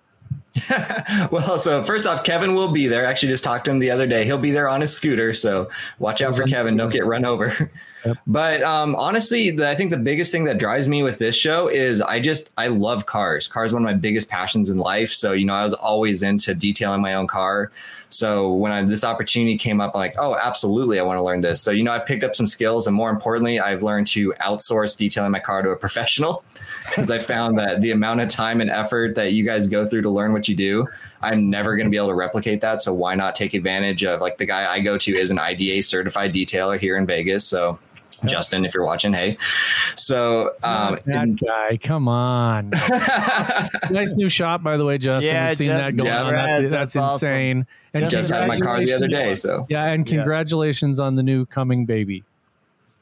well, 1.30 1.58
so 1.58 1.82
first 1.82 2.06
off, 2.06 2.24
Kevin 2.24 2.54
will 2.54 2.72
be 2.72 2.86
there. 2.86 3.04
Actually, 3.04 3.30
just 3.30 3.44
talked 3.44 3.66
to 3.66 3.70
him 3.70 3.78
the 3.78 3.90
other 3.90 4.06
day. 4.06 4.24
He'll 4.24 4.38
be 4.38 4.50
there 4.50 4.68
on 4.68 4.80
his 4.80 4.94
scooter, 4.94 5.34
so 5.34 5.68
watch 5.98 6.22
out 6.22 6.36
for 6.36 6.44
Kevin. 6.44 6.76
Don't 6.76 6.90
get 6.90 7.06
run 7.06 7.24
over. 7.24 7.70
But 8.26 8.62
um, 8.62 8.94
honestly, 8.96 9.50
the, 9.50 9.68
I 9.68 9.74
think 9.74 9.90
the 9.90 9.96
biggest 9.96 10.30
thing 10.30 10.44
that 10.44 10.58
drives 10.58 10.88
me 10.88 11.02
with 11.02 11.18
this 11.18 11.34
show 11.34 11.68
is 11.68 12.00
I 12.00 12.20
just 12.20 12.50
I 12.56 12.68
love 12.68 13.06
cars. 13.06 13.48
Cars 13.48 13.72
one 13.72 13.82
of 13.82 13.86
my 13.86 13.94
biggest 13.94 14.28
passions 14.28 14.70
in 14.70 14.78
life. 14.78 15.10
So 15.10 15.32
you 15.32 15.44
know, 15.44 15.54
I 15.54 15.64
was 15.64 15.74
always 15.74 16.22
into 16.22 16.54
detailing 16.54 17.02
my 17.02 17.14
own 17.14 17.26
car. 17.26 17.70
So 18.10 18.52
when 18.54 18.72
I, 18.72 18.82
this 18.82 19.04
opportunity 19.04 19.58
came 19.58 19.80
up, 19.80 19.94
I'm 19.94 19.98
like, 19.98 20.14
oh, 20.16 20.34
absolutely, 20.36 20.98
I 20.98 21.02
want 21.02 21.18
to 21.18 21.22
learn 21.22 21.40
this. 21.42 21.60
So 21.60 21.70
you 21.70 21.82
know, 21.82 21.92
I 21.92 21.98
picked 21.98 22.24
up 22.24 22.34
some 22.34 22.46
skills, 22.46 22.86
and 22.86 22.96
more 22.96 23.10
importantly, 23.10 23.60
I've 23.60 23.82
learned 23.82 24.06
to 24.08 24.32
outsource 24.40 24.96
detailing 24.96 25.32
my 25.32 25.40
car 25.40 25.62
to 25.62 25.70
a 25.70 25.76
professional 25.76 26.44
because 26.86 27.10
I 27.10 27.18
found 27.18 27.58
that 27.58 27.80
the 27.80 27.90
amount 27.90 28.20
of 28.20 28.28
time 28.28 28.60
and 28.60 28.70
effort 28.70 29.14
that 29.16 29.32
you 29.32 29.44
guys 29.44 29.68
go 29.68 29.86
through 29.86 30.02
to 30.02 30.10
learn 30.10 30.32
what 30.38 30.48
you 30.48 30.56
do, 30.56 30.86
I'm 31.20 31.50
never 31.50 31.76
going 31.76 31.86
to 31.86 31.90
be 31.90 31.96
able 31.96 32.08
to 32.08 32.14
replicate 32.14 32.60
that. 32.62 32.80
So 32.82 32.94
why 32.94 33.14
not 33.14 33.34
take 33.34 33.54
advantage 33.54 34.04
of 34.04 34.20
like 34.20 34.38
the 34.38 34.46
guy 34.46 34.72
I 34.72 34.80
go 34.80 34.96
to 34.98 35.12
is 35.12 35.30
an 35.30 35.38
IDA 35.38 35.82
certified 35.82 36.32
detailer 36.32 36.78
here 36.78 36.96
in 36.96 37.06
Vegas. 37.06 37.44
So 37.44 37.78
Justin, 38.24 38.64
if 38.64 38.74
you're 38.74 38.84
watching, 38.84 39.12
hey. 39.12 39.36
So 39.94 40.54
um, 40.62 40.98
that 41.06 41.36
guy, 41.36 41.76
come 41.76 42.08
on. 42.08 42.70
nice 43.90 44.14
new 44.16 44.28
shop, 44.28 44.62
by 44.62 44.76
the 44.76 44.84
way, 44.84 44.98
Justin. 44.98 45.34
Yeah, 45.34 45.48
We've 45.48 45.56
seen 45.56 45.68
Justin, 45.68 45.96
that 45.96 46.02
going 46.02 46.08
yeah, 46.08 46.22
on. 46.24 46.32
That's, 46.32 46.56
that's, 46.56 46.70
that's 46.70 46.96
awesome. 46.96 47.28
insane. 47.28 47.66
And 47.94 48.10
just 48.10 48.30
had 48.30 48.48
my 48.48 48.58
car 48.58 48.78
the 48.78 48.92
other 48.92 49.06
day. 49.08 49.36
So 49.36 49.66
Yeah, 49.68 49.84
and 49.86 50.08
Yeah. 50.08 50.16
congratulations 50.16 50.98
on 51.00 51.14
the 51.14 51.22
new 51.22 51.46
coming 51.46 51.84
baby. 51.86 52.24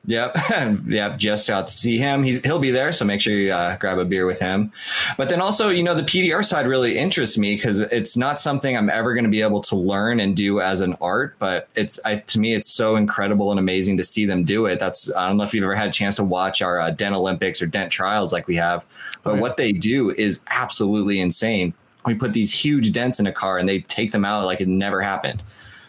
Yep, 0.07 0.37
yep. 0.87 1.19
Just 1.19 1.51
out 1.51 1.67
to 1.67 1.73
see 1.73 1.99
him. 1.99 2.23
He's, 2.23 2.43
he'll 2.45 2.61
be 2.61 2.71
there, 2.71 2.93
so 2.93 3.05
make 3.05 3.21
sure 3.21 3.35
you 3.35 3.53
uh, 3.53 3.77
grab 3.77 3.99
a 3.99 4.05
beer 4.05 4.25
with 4.25 4.41
him. 4.41 4.73
But 5.17 5.29
then 5.29 5.41
also, 5.41 5.69
you 5.69 5.83
know, 5.83 5.95
the 5.95 6.03
PDR 6.03 6.45
side 6.45 6.67
really 6.67 6.97
interests 6.97 7.37
me 7.37 7.57
because 7.57 7.81
it's 7.81 8.17
not 8.17 8.39
something 8.39 8.77
I'm 8.77 8.89
ever 8.89 9.15
going 9.15 9.25
to 9.25 9.31
be 9.31 9.43
able 9.43 9.61
to 9.63 9.77
learn 9.77 10.21
and 10.21 10.37
do 10.37 10.61
as 10.61 10.81
an 10.81 10.97
art. 11.01 11.35
But 11.41 11.69
it's 11.75 11.99
I, 12.05 12.17
to 12.19 12.39
me, 12.39 12.55
it's 12.55 12.71
so 12.71 12.97
incredible 12.97 13.51
and 13.51 13.59
amazing 13.59 13.97
to 13.97 14.05
see 14.05 14.25
them 14.25 14.45
do 14.45 14.67
it. 14.67 14.79
That's 14.79 15.13
I 15.15 15.27
don't 15.27 15.37
know 15.37 15.45
if 15.45 15.53
you've 15.53 15.65
ever 15.65 15.75
had 15.75 15.89
a 15.89 15.93
chance 15.93 16.15
to 16.17 16.25
watch 16.25 16.63
our 16.63 16.79
uh, 16.79 16.91
Dent 16.91 17.15
Olympics 17.15 17.61
or 17.61 17.67
Dent 17.67 17.91
Trials 17.91 18.33
like 18.33 18.47
we 18.47 18.57
have, 18.57 18.87
but 19.25 19.35
yeah. 19.35 19.41
what 19.41 19.57
they 19.57 19.73
do 19.73 20.13
is 20.13 20.43
absolutely 20.49 21.21
insane. 21.21 21.75
We 22.05 22.15
put 22.15 22.33
these 22.33 22.55
huge 22.55 22.93
dents 22.93 23.19
in 23.19 23.27
a 23.27 23.33
car 23.33 23.59
and 23.59 23.69
they 23.69 23.81
take 23.81 24.13
them 24.13 24.25
out 24.25 24.47
like 24.47 24.61
it 24.61 24.69
never 24.69 25.01
happened. 25.03 25.43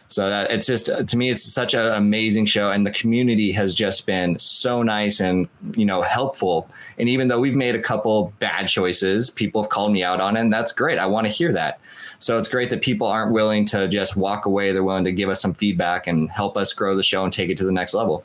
So 0.10 0.30
that 0.30 0.52
it's 0.52 0.66
just 0.66 0.86
to 0.86 1.18
me, 1.18 1.30
it's 1.30 1.44
such 1.44 1.74
an 1.74 1.86
amazing 1.86 2.46
show, 2.46 2.72
and 2.72 2.86
the 2.86 2.92
community 2.92 3.52
has 3.52 3.76
just 3.76 4.06
been 4.06 4.40
so 4.40 4.82
nice 4.82 5.20
and 5.20 5.50
you 5.76 5.86
know 5.86 6.02
helpful. 6.02 6.70
And 6.98 7.10
even 7.10 7.28
though 7.28 7.40
we've 7.40 7.56
made 7.56 7.76
a 7.76 7.82
couple 7.82 8.34
bad 8.40 8.70
choices, 8.70 9.30
people 9.30 9.62
have 9.62 9.70
called 9.70 9.92
me 9.92 10.04
out 10.04 10.22
on 10.22 10.38
it, 10.38 10.42
and 10.42 10.54
that's 10.54 10.72
great. 10.72 10.98
I 10.98 11.08
want 11.08 11.28
to 11.28 11.32
hear 11.32 11.52
that. 11.54 11.80
So 12.20 12.40
it's 12.40 12.48
great 12.48 12.70
that 12.70 12.82
people 12.82 13.06
aren't 13.06 13.34
willing 13.34 13.66
to 13.66 13.88
just 13.90 14.16
walk 14.16 14.46
away; 14.46 14.72
they're 14.72 14.84
willing 14.84 15.04
to 15.04 15.12
give 15.12 15.30
us 15.30 15.42
some 15.42 15.54
feedback 15.54 16.08
and 16.08 16.30
help 16.30 16.56
us 16.56 16.72
grow 16.72 16.96
the 16.96 17.04
show 17.04 17.26
and 17.26 17.34
take 17.34 17.50
it 17.50 17.58
to 17.58 17.66
the 17.66 17.72
next 17.72 17.94
level. 17.94 18.24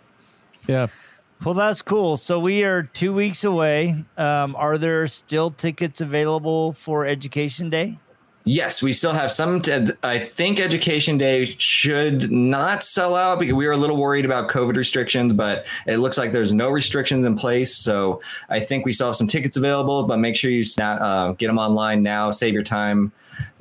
Yeah. 0.68 0.86
Well, 1.44 1.54
that's 1.54 1.82
cool. 1.82 2.16
So, 2.16 2.38
we 2.38 2.62
are 2.62 2.84
two 2.84 3.12
weeks 3.12 3.42
away. 3.42 4.04
Um, 4.16 4.54
are 4.54 4.78
there 4.78 5.08
still 5.08 5.50
tickets 5.50 6.00
available 6.00 6.72
for 6.74 7.04
Education 7.04 7.68
Day? 7.68 7.98
Yes, 8.44 8.82
we 8.82 8.92
still 8.92 9.12
have 9.12 9.30
some. 9.30 9.62
T- 9.62 9.86
I 10.02 10.18
think 10.18 10.58
Education 10.58 11.16
Day 11.16 11.44
should 11.44 12.30
not 12.30 12.82
sell 12.82 13.14
out 13.14 13.38
because 13.38 13.54
we 13.54 13.66
were 13.66 13.72
a 13.72 13.76
little 13.76 13.96
worried 13.96 14.24
about 14.24 14.48
COVID 14.48 14.76
restrictions, 14.76 15.32
but 15.32 15.64
it 15.86 15.98
looks 15.98 16.18
like 16.18 16.32
there's 16.32 16.52
no 16.52 16.68
restrictions 16.68 17.24
in 17.24 17.36
place. 17.36 17.76
So 17.76 18.20
I 18.48 18.58
think 18.58 18.84
we 18.84 18.92
still 18.92 19.06
have 19.06 19.16
some 19.16 19.28
tickets 19.28 19.56
available, 19.56 20.04
but 20.04 20.16
make 20.16 20.34
sure 20.34 20.50
you 20.50 20.64
snap, 20.64 21.00
uh, 21.00 21.32
get 21.32 21.46
them 21.46 21.58
online 21.58 22.02
now. 22.02 22.32
Save 22.32 22.52
your 22.52 22.64
time. 22.64 23.12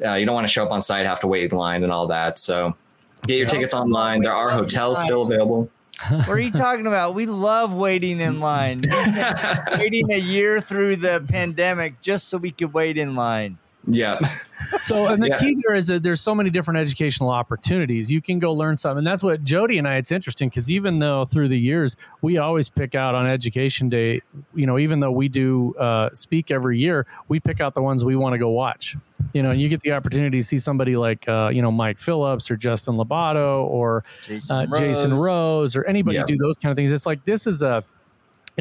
Uh, 0.03 0.13
you 0.13 0.25
don't 0.25 0.33
want 0.33 0.47
to 0.47 0.51
show 0.51 0.63
up 0.63 0.71
on 0.71 0.81
site, 0.81 1.05
have 1.05 1.19
to 1.19 1.27
wait 1.27 1.51
in 1.51 1.57
line, 1.57 1.83
and 1.83 1.91
all 1.91 2.07
that. 2.07 2.39
So 2.39 2.75
get 3.27 3.37
your 3.37 3.47
tickets 3.47 3.75
online. 3.75 4.21
There 4.21 4.33
are 4.33 4.49
hotels 4.49 5.01
still 5.03 5.21
available. 5.21 5.69
What 6.09 6.29
are 6.29 6.39
you 6.39 6.51
talking 6.51 6.87
about? 6.87 7.13
We 7.13 7.27
love 7.27 7.75
waiting 7.75 8.19
in 8.19 8.39
line. 8.39 8.85
waiting 9.77 10.11
a 10.11 10.19
year 10.19 10.59
through 10.59 10.95
the 10.95 11.23
pandemic 11.29 12.01
just 12.01 12.29
so 12.29 12.39
we 12.39 12.49
could 12.49 12.73
wait 12.73 12.97
in 12.97 13.15
line. 13.15 13.59
Yeah. 13.87 14.19
So, 14.83 15.07
and 15.07 15.21
the 15.21 15.27
Yeah. 15.27 15.37
key 15.37 15.57
there 15.65 15.75
is 15.75 15.87
that 15.87 16.01
there's 16.01 16.21
so 16.21 16.33
many 16.33 16.49
different 16.49 16.79
educational 16.79 17.29
opportunities. 17.29 18.09
You 18.09 18.21
can 18.21 18.39
go 18.39 18.53
learn 18.53 18.77
something. 18.77 18.99
And 18.99 19.07
that's 19.07 19.21
what 19.21 19.43
Jody 19.43 19.77
and 19.77 19.87
I, 19.87 19.97
it's 19.97 20.11
interesting 20.11 20.47
because 20.49 20.71
even 20.71 20.99
though 20.99 21.25
through 21.25 21.49
the 21.49 21.57
years, 21.59 21.97
we 22.21 22.37
always 22.37 22.69
pick 22.69 22.95
out 22.95 23.13
on 23.13 23.27
Education 23.27 23.89
Day, 23.89 24.21
you 24.55 24.65
know, 24.65 24.79
even 24.79 24.99
though 25.01 25.11
we 25.11 25.27
do 25.27 25.75
uh, 25.75 26.09
speak 26.13 26.51
every 26.51 26.79
year, 26.79 27.05
we 27.27 27.39
pick 27.39 27.59
out 27.59 27.75
the 27.75 27.81
ones 27.81 28.05
we 28.05 28.15
want 28.15 28.33
to 28.33 28.37
go 28.39 28.49
watch. 28.49 28.95
You 29.33 29.43
know, 29.43 29.49
and 29.49 29.59
you 29.59 29.67
get 29.67 29.81
the 29.81 29.91
opportunity 29.91 30.39
to 30.39 30.43
see 30.43 30.57
somebody 30.57 30.95
like, 30.95 31.27
uh, 31.27 31.49
you 31.53 31.61
know, 31.61 31.71
Mike 31.71 31.97
Phillips 31.99 32.49
or 32.49 32.55
Justin 32.55 32.95
Labato 32.95 33.65
or 33.65 34.03
Jason, 34.23 34.55
uh, 34.73 34.79
Jason 34.79 35.13
Rose 35.13 35.75
or 35.75 35.83
anybody 35.85 36.15
Yeah. 36.17 36.23
do 36.25 36.37
those 36.37 36.57
kind 36.57 36.71
of 36.71 36.77
things. 36.77 36.91
It's 36.93 37.05
like 37.05 37.25
this 37.25 37.45
is 37.45 37.61
a 37.61 37.83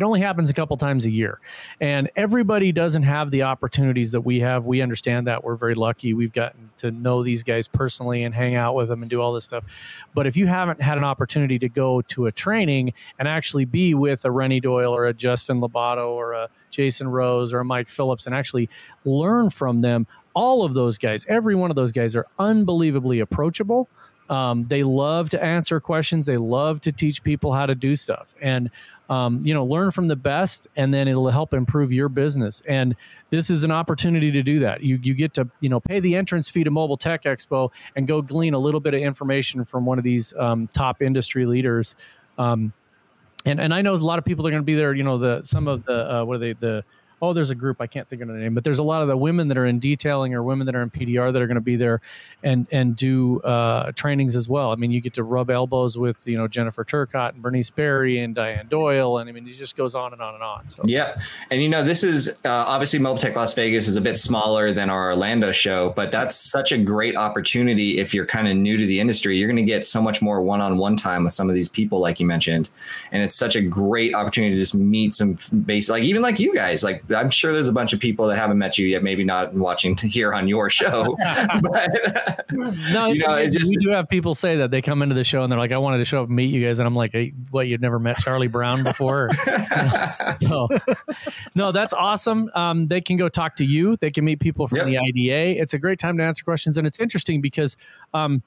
it 0.00 0.04
only 0.04 0.20
happens 0.20 0.48
a 0.48 0.54
couple 0.54 0.76
times 0.76 1.04
a 1.04 1.10
year. 1.10 1.40
And 1.80 2.10
everybody 2.16 2.72
doesn't 2.72 3.02
have 3.02 3.30
the 3.30 3.42
opportunities 3.42 4.12
that 4.12 4.22
we 4.22 4.40
have. 4.40 4.64
We 4.64 4.80
understand 4.80 5.26
that. 5.26 5.44
We're 5.44 5.56
very 5.56 5.74
lucky. 5.74 6.14
We've 6.14 6.32
gotten 6.32 6.70
to 6.78 6.90
know 6.90 7.22
these 7.22 7.42
guys 7.42 7.68
personally 7.68 8.22
and 8.24 8.34
hang 8.34 8.54
out 8.54 8.74
with 8.74 8.88
them 8.88 9.02
and 9.02 9.10
do 9.10 9.20
all 9.20 9.32
this 9.32 9.44
stuff. 9.44 9.64
But 10.14 10.26
if 10.26 10.36
you 10.36 10.46
haven't 10.46 10.80
had 10.80 10.98
an 10.98 11.04
opportunity 11.04 11.58
to 11.58 11.68
go 11.68 12.00
to 12.02 12.26
a 12.26 12.32
training 12.32 12.94
and 13.18 13.28
actually 13.28 13.64
be 13.64 13.94
with 13.94 14.24
a 14.24 14.30
renny 14.30 14.60
doyle 14.60 14.94
or 14.94 15.06
a 15.06 15.12
justin 15.12 15.60
labato 15.60 16.08
or 16.08 16.32
a 16.32 16.48
jason 16.70 17.08
rose 17.08 17.52
or 17.52 17.60
a 17.60 17.64
mike 17.64 17.88
phillips 17.88 18.26
and 18.26 18.34
actually 18.34 18.68
learn 19.04 19.50
from 19.50 19.80
them 19.80 20.06
all 20.34 20.64
of 20.64 20.74
those 20.74 20.98
guys 20.98 21.26
every 21.28 21.54
one 21.54 21.70
of 21.70 21.76
those 21.76 21.92
guys 21.92 22.14
are 22.16 22.26
unbelievably 22.38 23.20
approachable. 23.20 23.88
Um, 24.28 24.66
they 24.68 24.84
love 24.84 25.28
to 25.30 25.42
answer 25.42 25.80
questions. 25.80 26.24
They 26.24 26.36
love 26.36 26.80
to 26.82 26.92
teach 26.92 27.22
people 27.22 27.52
how 27.52 27.66
to 27.66 27.74
do 27.74 27.96
stuff, 27.96 28.34
and 28.40 28.70
um, 29.10 29.44
you 29.44 29.52
know, 29.52 29.64
learn 29.64 29.90
from 29.90 30.06
the 30.06 30.14
best, 30.14 30.68
and 30.76 30.94
then 30.94 31.08
it'll 31.08 31.28
help 31.28 31.52
improve 31.52 31.92
your 31.92 32.08
business. 32.08 32.62
And 32.62 32.94
this 33.30 33.50
is 33.50 33.64
an 33.64 33.72
opportunity 33.72 34.30
to 34.30 34.42
do 34.42 34.60
that. 34.60 34.82
You 34.82 35.00
you 35.02 35.14
get 35.14 35.34
to 35.34 35.48
you 35.60 35.68
know 35.68 35.80
pay 35.80 35.98
the 35.98 36.14
entrance 36.14 36.48
fee 36.48 36.62
to 36.62 36.70
Mobile 36.70 36.96
Tech 36.96 37.24
Expo 37.24 37.72
and 37.96 38.06
go 38.06 38.22
glean 38.22 38.54
a 38.54 38.58
little 38.58 38.80
bit 38.80 38.94
of 38.94 39.00
information 39.00 39.64
from 39.64 39.84
one 39.84 39.98
of 39.98 40.04
these 40.04 40.32
um, 40.34 40.68
top 40.68 41.02
industry 41.02 41.44
leaders. 41.44 41.96
Um, 42.38 42.72
and 43.44 43.60
and 43.60 43.74
I 43.74 43.82
know 43.82 43.94
a 43.94 43.96
lot 43.96 44.20
of 44.20 44.24
people 44.24 44.46
are 44.46 44.50
going 44.50 44.62
to 44.62 44.66
be 44.66 44.76
there. 44.76 44.94
You 44.94 45.02
know, 45.02 45.18
the 45.18 45.42
some 45.42 45.66
of 45.66 45.84
the 45.84 46.20
uh, 46.20 46.24
what 46.24 46.36
are 46.36 46.38
they 46.38 46.52
the 46.52 46.84
oh, 47.22 47.32
there's 47.32 47.50
a 47.50 47.54
group 47.54 47.80
I 47.80 47.86
can't 47.86 48.08
think 48.08 48.22
of 48.22 48.28
the 48.28 48.34
name, 48.34 48.54
but 48.54 48.64
there's 48.64 48.78
a 48.78 48.82
lot 48.82 49.02
of 49.02 49.08
the 49.08 49.16
women 49.16 49.48
that 49.48 49.58
are 49.58 49.66
in 49.66 49.78
detailing 49.78 50.34
or 50.34 50.42
women 50.42 50.66
that 50.66 50.74
are 50.74 50.82
in 50.82 50.90
PDR 50.90 51.32
that 51.32 51.42
are 51.42 51.46
going 51.46 51.56
to 51.56 51.60
be 51.60 51.76
there 51.76 52.00
and 52.42 52.66
and 52.72 52.96
do 52.96 53.40
uh, 53.40 53.92
trainings 53.92 54.36
as 54.36 54.48
well. 54.48 54.72
I 54.72 54.76
mean, 54.76 54.90
you 54.90 55.00
get 55.00 55.14
to 55.14 55.22
rub 55.22 55.50
elbows 55.50 55.98
with 55.98 56.26
you 56.26 56.36
know 56.36 56.48
Jennifer 56.48 56.84
Turcott 56.84 57.34
and 57.34 57.42
Bernice 57.42 57.70
Berry 57.70 58.18
and 58.18 58.34
Diane 58.34 58.66
Doyle, 58.68 59.18
and 59.18 59.28
I 59.28 59.32
mean, 59.32 59.46
it 59.46 59.52
just 59.52 59.76
goes 59.76 59.94
on 59.94 60.12
and 60.12 60.22
on 60.22 60.34
and 60.34 60.42
on. 60.42 60.68
So 60.68 60.82
yeah, 60.86 61.20
and 61.50 61.62
you 61.62 61.68
know, 61.68 61.82
this 61.82 62.02
is 62.02 62.38
uh, 62.44 62.64
obviously 62.66 62.98
Mobile 62.98 63.18
Tech 63.18 63.36
Las 63.36 63.54
Vegas 63.54 63.88
is 63.88 63.96
a 63.96 64.00
bit 64.00 64.18
smaller 64.18 64.72
than 64.72 64.90
our 64.90 65.10
Orlando 65.10 65.52
show, 65.52 65.90
but 65.90 66.12
that's 66.12 66.36
such 66.36 66.72
a 66.72 66.78
great 66.78 67.16
opportunity 67.16 67.98
if 67.98 68.14
you're 68.14 68.26
kind 68.26 68.48
of 68.48 68.56
new 68.56 68.76
to 68.76 68.86
the 68.86 69.00
industry. 69.00 69.36
You're 69.36 69.48
going 69.48 69.56
to 69.56 69.62
get 69.62 69.86
so 69.86 70.00
much 70.00 70.22
more 70.22 70.40
one-on-one 70.42 70.96
time 70.96 71.24
with 71.24 71.32
some 71.32 71.48
of 71.48 71.54
these 71.54 71.68
people, 71.68 72.00
like 72.00 72.20
you 72.20 72.26
mentioned, 72.26 72.70
and 73.12 73.22
it's 73.22 73.36
such 73.36 73.56
a 73.56 73.62
great 73.62 74.14
opportunity 74.14 74.54
to 74.54 74.60
just 74.60 74.74
meet 74.74 75.14
some 75.14 75.36
base, 75.64 75.88
like 75.88 76.02
even 76.02 76.22
like 76.22 76.40
you 76.40 76.54
guys, 76.54 76.82
like 76.82 77.06
I'm 77.14 77.30
sure 77.30 77.52
there's 77.52 77.68
a 77.68 77.72
bunch 77.72 77.92
of 77.92 78.00
people 78.00 78.26
that 78.28 78.36
haven't 78.36 78.58
met 78.58 78.78
you 78.78 78.86
yet, 78.86 79.02
maybe 79.02 79.24
not 79.24 79.52
watching 79.54 79.96
here 79.96 80.32
on 80.32 80.48
your 80.48 80.70
show. 80.70 81.16
but 81.62 81.90
no, 82.52 83.06
you 83.06 83.20
know, 83.26 83.44
just, 83.46 83.70
we 83.70 83.76
do 83.84 83.90
have 83.90 84.08
people 84.08 84.34
say 84.34 84.56
that 84.56 84.70
they 84.70 84.80
come 84.82 85.02
into 85.02 85.14
the 85.14 85.24
show 85.24 85.42
and 85.42 85.50
they're 85.50 85.58
like, 85.58 85.72
I 85.72 85.78
wanted 85.78 85.98
to 85.98 86.04
show 86.04 86.22
up 86.22 86.28
and 86.28 86.36
meet 86.36 86.52
you 86.52 86.64
guys. 86.64 86.78
And 86.78 86.86
I'm 86.86 86.94
like, 86.94 87.12
hey, 87.12 87.32
what, 87.50 87.68
you've 87.68 87.80
never 87.80 87.98
met 87.98 88.16
Charlie 88.18 88.48
Brown 88.48 88.82
before? 88.82 89.30
so 90.36 90.68
no, 91.54 91.72
that's 91.72 91.92
awesome. 91.92 92.50
Um, 92.54 92.86
they 92.86 93.00
can 93.00 93.16
go 93.16 93.28
talk 93.28 93.56
to 93.56 93.64
you. 93.64 93.96
They 93.96 94.10
can 94.10 94.24
meet 94.24 94.40
people 94.40 94.66
from 94.66 94.78
yep. 94.78 94.86
the 94.86 94.98
IDA. 94.98 95.60
It's 95.60 95.74
a 95.74 95.78
great 95.78 95.98
time 95.98 96.16
to 96.18 96.24
answer 96.24 96.44
questions. 96.44 96.78
And 96.78 96.86
it's 96.86 97.00
interesting 97.00 97.40
because, 97.40 97.76
um, 98.14 98.42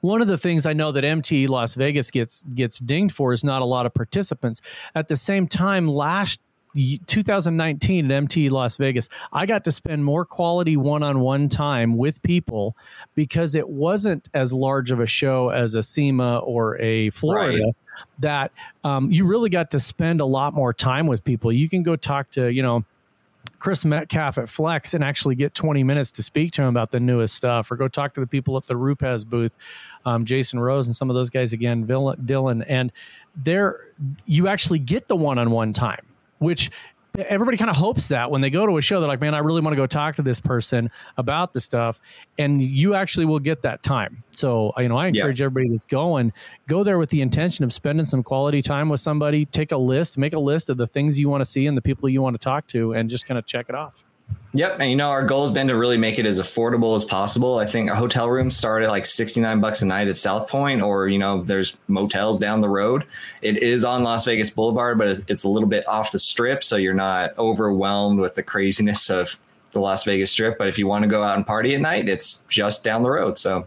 one 0.00 0.22
of 0.22 0.28
the 0.28 0.38
things 0.38 0.64
I 0.64 0.74
know 0.74 0.92
that 0.92 1.04
MT 1.04 1.48
Las 1.48 1.74
Vegas 1.74 2.12
gets 2.12 2.44
gets 2.44 2.78
dinged 2.78 3.14
for 3.14 3.32
is 3.32 3.42
not 3.42 3.62
a 3.62 3.64
lot 3.64 3.84
of 3.84 3.92
participants. 3.94 4.60
At 4.94 5.08
the 5.08 5.16
same 5.16 5.48
time, 5.48 5.88
last 5.88 6.40
2019 6.74 8.04
at 8.04 8.10
MT 8.10 8.48
Las 8.50 8.76
Vegas, 8.76 9.08
I 9.32 9.46
got 9.46 9.64
to 9.64 9.72
spend 9.72 10.04
more 10.04 10.24
quality 10.24 10.76
one 10.76 11.02
on 11.02 11.20
one 11.20 11.48
time 11.48 11.96
with 11.96 12.22
people 12.22 12.76
because 13.14 13.54
it 13.54 13.68
wasn't 13.68 14.28
as 14.34 14.52
large 14.52 14.90
of 14.90 15.00
a 15.00 15.06
show 15.06 15.48
as 15.50 15.74
a 15.74 15.82
SEMA 15.82 16.38
or 16.38 16.78
a 16.78 17.10
Florida. 17.10 17.64
Right. 17.64 17.74
That 18.20 18.52
um, 18.84 19.10
you 19.10 19.26
really 19.26 19.50
got 19.50 19.72
to 19.72 19.80
spend 19.80 20.20
a 20.20 20.24
lot 20.24 20.54
more 20.54 20.72
time 20.72 21.08
with 21.08 21.24
people. 21.24 21.50
You 21.50 21.68
can 21.68 21.82
go 21.82 21.96
talk 21.96 22.30
to, 22.32 22.52
you 22.52 22.62
know, 22.62 22.84
Chris 23.58 23.84
Metcalf 23.84 24.38
at 24.38 24.48
Flex 24.48 24.94
and 24.94 25.02
actually 25.02 25.34
get 25.34 25.54
20 25.54 25.82
minutes 25.82 26.12
to 26.12 26.22
speak 26.22 26.52
to 26.52 26.62
him 26.62 26.68
about 26.68 26.90
the 26.90 27.00
newest 27.00 27.34
stuff, 27.34 27.70
or 27.70 27.76
go 27.76 27.88
talk 27.88 28.14
to 28.14 28.20
the 28.20 28.26
people 28.26 28.56
at 28.56 28.66
the 28.66 28.76
Rupes 28.76 29.24
booth, 29.24 29.56
um, 30.04 30.24
Jason 30.24 30.60
Rose 30.60 30.86
and 30.86 30.94
some 30.94 31.10
of 31.10 31.14
those 31.14 31.30
guys 31.30 31.52
again, 31.52 31.86
Dylan, 31.86 32.64
and 32.68 32.92
there 33.34 33.78
you 34.26 34.48
actually 34.48 34.78
get 34.78 35.08
the 35.08 35.16
one-on-one 35.16 35.72
time 35.72 36.06
which 36.38 36.70
everybody 37.16 37.56
kind 37.56 37.70
of 37.70 37.76
hopes 37.76 38.08
that 38.08 38.30
when 38.30 38.40
they 38.40 38.50
go 38.50 38.66
to 38.66 38.76
a 38.76 38.80
show, 38.80 39.00
they're 39.00 39.08
like, 39.08 39.20
man, 39.20 39.34
I 39.34 39.38
really 39.38 39.60
want 39.60 39.72
to 39.72 39.76
go 39.76 39.86
talk 39.86 40.16
to 40.16 40.22
this 40.22 40.40
person 40.40 40.90
about 41.16 41.52
the 41.52 41.60
stuff. 41.60 42.00
And 42.38 42.62
you 42.62 42.94
actually 42.94 43.26
will 43.26 43.38
get 43.38 43.62
that 43.62 43.82
time. 43.82 44.22
So, 44.30 44.72
uh, 44.76 44.82
you 44.82 44.88
know, 44.88 44.96
I 44.96 45.08
encourage 45.08 45.40
yeah. 45.40 45.46
everybody 45.46 45.70
that's 45.70 45.86
going, 45.86 46.32
go 46.68 46.84
there 46.84 46.98
with 46.98 47.10
the 47.10 47.20
intention 47.20 47.64
of 47.64 47.72
spending 47.72 48.04
some 48.04 48.22
quality 48.22 48.62
time 48.62 48.88
with 48.88 49.00
somebody, 49.00 49.46
take 49.46 49.72
a 49.72 49.78
list, 49.78 50.18
make 50.18 50.32
a 50.32 50.38
list 50.38 50.70
of 50.70 50.76
the 50.76 50.86
things 50.86 51.18
you 51.18 51.28
want 51.28 51.40
to 51.40 51.46
see 51.46 51.66
and 51.66 51.76
the 51.76 51.82
people 51.82 52.08
you 52.08 52.22
want 52.22 52.34
to 52.34 52.40
talk 52.40 52.66
to, 52.68 52.92
and 52.92 53.08
just 53.08 53.26
kind 53.26 53.38
of 53.38 53.46
check 53.46 53.68
it 53.68 53.74
off. 53.74 54.04
Yep, 54.54 54.78
and 54.80 54.90
you 54.90 54.96
know 54.96 55.10
our 55.10 55.24
goal 55.24 55.42
has 55.42 55.50
been 55.50 55.68
to 55.68 55.76
really 55.76 55.98
make 55.98 56.18
it 56.18 56.24
as 56.24 56.40
affordable 56.40 56.96
as 56.96 57.04
possible. 57.04 57.58
I 57.58 57.66
think 57.66 57.90
a 57.90 57.94
hotel 57.94 58.30
room 58.30 58.50
start 58.50 58.82
at 58.82 58.88
like 58.88 59.04
sixty 59.04 59.40
nine 59.40 59.60
bucks 59.60 59.82
a 59.82 59.86
night 59.86 60.08
at 60.08 60.16
South 60.16 60.48
Point, 60.48 60.80
or 60.80 61.06
you 61.06 61.18
know 61.18 61.42
there's 61.42 61.76
motels 61.86 62.40
down 62.40 62.62
the 62.62 62.68
road. 62.68 63.04
It 63.42 63.62
is 63.62 63.84
on 63.84 64.02
Las 64.02 64.24
Vegas 64.24 64.48
Boulevard, 64.48 64.96
but 64.96 65.20
it's 65.28 65.44
a 65.44 65.48
little 65.48 65.68
bit 65.68 65.86
off 65.86 66.12
the 66.12 66.18
strip, 66.18 66.64
so 66.64 66.76
you're 66.76 66.94
not 66.94 67.36
overwhelmed 67.38 68.20
with 68.20 68.36
the 68.36 68.42
craziness 68.42 69.10
of 69.10 69.38
the 69.72 69.80
Las 69.80 70.04
Vegas 70.04 70.32
Strip. 70.32 70.56
But 70.56 70.68
if 70.68 70.78
you 70.78 70.86
want 70.86 71.02
to 71.02 71.08
go 71.08 71.22
out 71.22 71.36
and 71.36 71.46
party 71.46 71.74
at 71.74 71.82
night, 71.82 72.08
it's 72.08 72.42
just 72.48 72.82
down 72.82 73.02
the 73.02 73.10
road. 73.10 73.36
So 73.36 73.66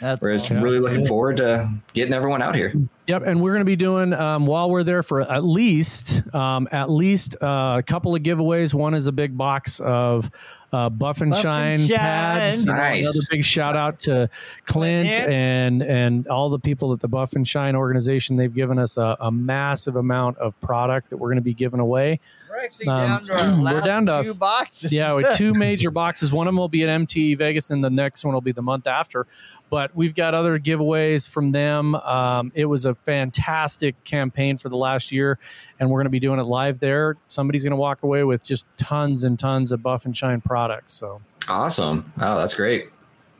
That's 0.00 0.22
we're 0.22 0.34
awesome. 0.34 0.62
really 0.62 0.78
looking 0.78 1.06
forward 1.06 1.38
to 1.38 1.70
getting 1.92 2.14
everyone 2.14 2.40
out 2.40 2.54
here. 2.54 2.72
Yep, 3.10 3.24
and 3.26 3.42
we're 3.42 3.50
going 3.50 3.62
to 3.62 3.64
be 3.64 3.74
doing 3.74 4.12
um, 4.12 4.46
while 4.46 4.70
we're 4.70 4.84
there 4.84 5.02
for 5.02 5.22
at 5.22 5.42
least 5.42 6.22
um, 6.32 6.68
at 6.70 6.88
least 6.90 7.34
uh, 7.42 7.74
a 7.78 7.82
couple 7.82 8.14
of 8.14 8.22
giveaways. 8.22 8.72
One 8.72 8.94
is 8.94 9.08
a 9.08 9.12
big 9.12 9.36
box 9.36 9.80
of 9.80 10.30
uh, 10.72 10.90
Buff 10.90 11.20
and 11.20 11.32
Buff 11.32 11.42
Shine, 11.42 11.72
and 11.72 11.80
Shine. 11.80 11.98
pads. 11.98 12.66
Nice. 12.66 13.08
Another 13.08 13.26
big 13.28 13.44
shout 13.44 13.74
out 13.74 13.98
to 14.00 14.30
Clint, 14.64 15.08
Clint 15.08 15.28
and 15.28 15.82
and 15.82 16.28
all 16.28 16.50
the 16.50 16.60
people 16.60 16.92
at 16.92 17.00
the 17.00 17.08
Buff 17.08 17.32
and 17.32 17.48
Shine 17.48 17.74
organization. 17.74 18.36
They've 18.36 18.54
given 18.54 18.78
us 18.78 18.96
a, 18.96 19.16
a 19.18 19.32
massive 19.32 19.96
amount 19.96 20.38
of 20.38 20.58
product 20.60 21.10
that 21.10 21.16
we're 21.16 21.30
going 21.30 21.34
to 21.34 21.42
be 21.42 21.54
giving 21.54 21.80
away. 21.80 22.20
We're 22.50 22.64
actually 22.64 22.88
um, 22.88 23.06
down 23.06 23.22
to 23.22 23.34
our 23.34 23.60
we're 23.74 23.80
down 23.80 24.06
to 24.06 24.22
two 24.24 24.34
boxes. 24.34 24.92
Yeah, 24.92 25.14
with 25.14 25.36
two 25.36 25.54
major 25.54 25.92
boxes. 25.92 26.32
One 26.32 26.48
of 26.48 26.52
them 26.52 26.58
will 26.58 26.68
be 26.68 26.82
at 26.82 26.88
MT 26.88 27.36
Vegas, 27.36 27.70
and 27.70 27.84
the 27.84 27.90
next 27.90 28.24
one 28.24 28.34
will 28.34 28.40
be 28.40 28.50
the 28.50 28.62
month 28.62 28.88
after. 28.88 29.28
But 29.68 29.94
we've 29.94 30.14
got 30.14 30.34
other 30.34 30.58
giveaways 30.58 31.28
from 31.28 31.52
them. 31.52 31.94
Um, 31.94 32.50
it 32.56 32.64
was 32.64 32.86
a 32.86 32.96
fantastic 32.96 34.02
campaign 34.02 34.58
for 34.58 34.68
the 34.68 34.76
last 34.76 35.12
year, 35.12 35.38
and 35.78 35.88
we're 35.90 35.98
going 35.98 36.06
to 36.06 36.10
be 36.10 36.18
doing 36.18 36.40
it 36.40 36.44
live 36.44 36.80
there. 36.80 37.16
Somebody's 37.28 37.62
going 37.62 37.70
to 37.70 37.76
walk 37.76 38.02
away 38.02 38.24
with 38.24 38.42
just 38.42 38.66
tons 38.76 39.22
and 39.22 39.38
tons 39.38 39.70
of 39.70 39.80
Buff 39.80 40.04
and 40.04 40.16
Shine 40.16 40.40
products. 40.40 40.92
So 40.92 41.20
awesome! 41.46 42.12
Oh, 42.18 42.36
that's 42.36 42.54
great. 42.54 42.90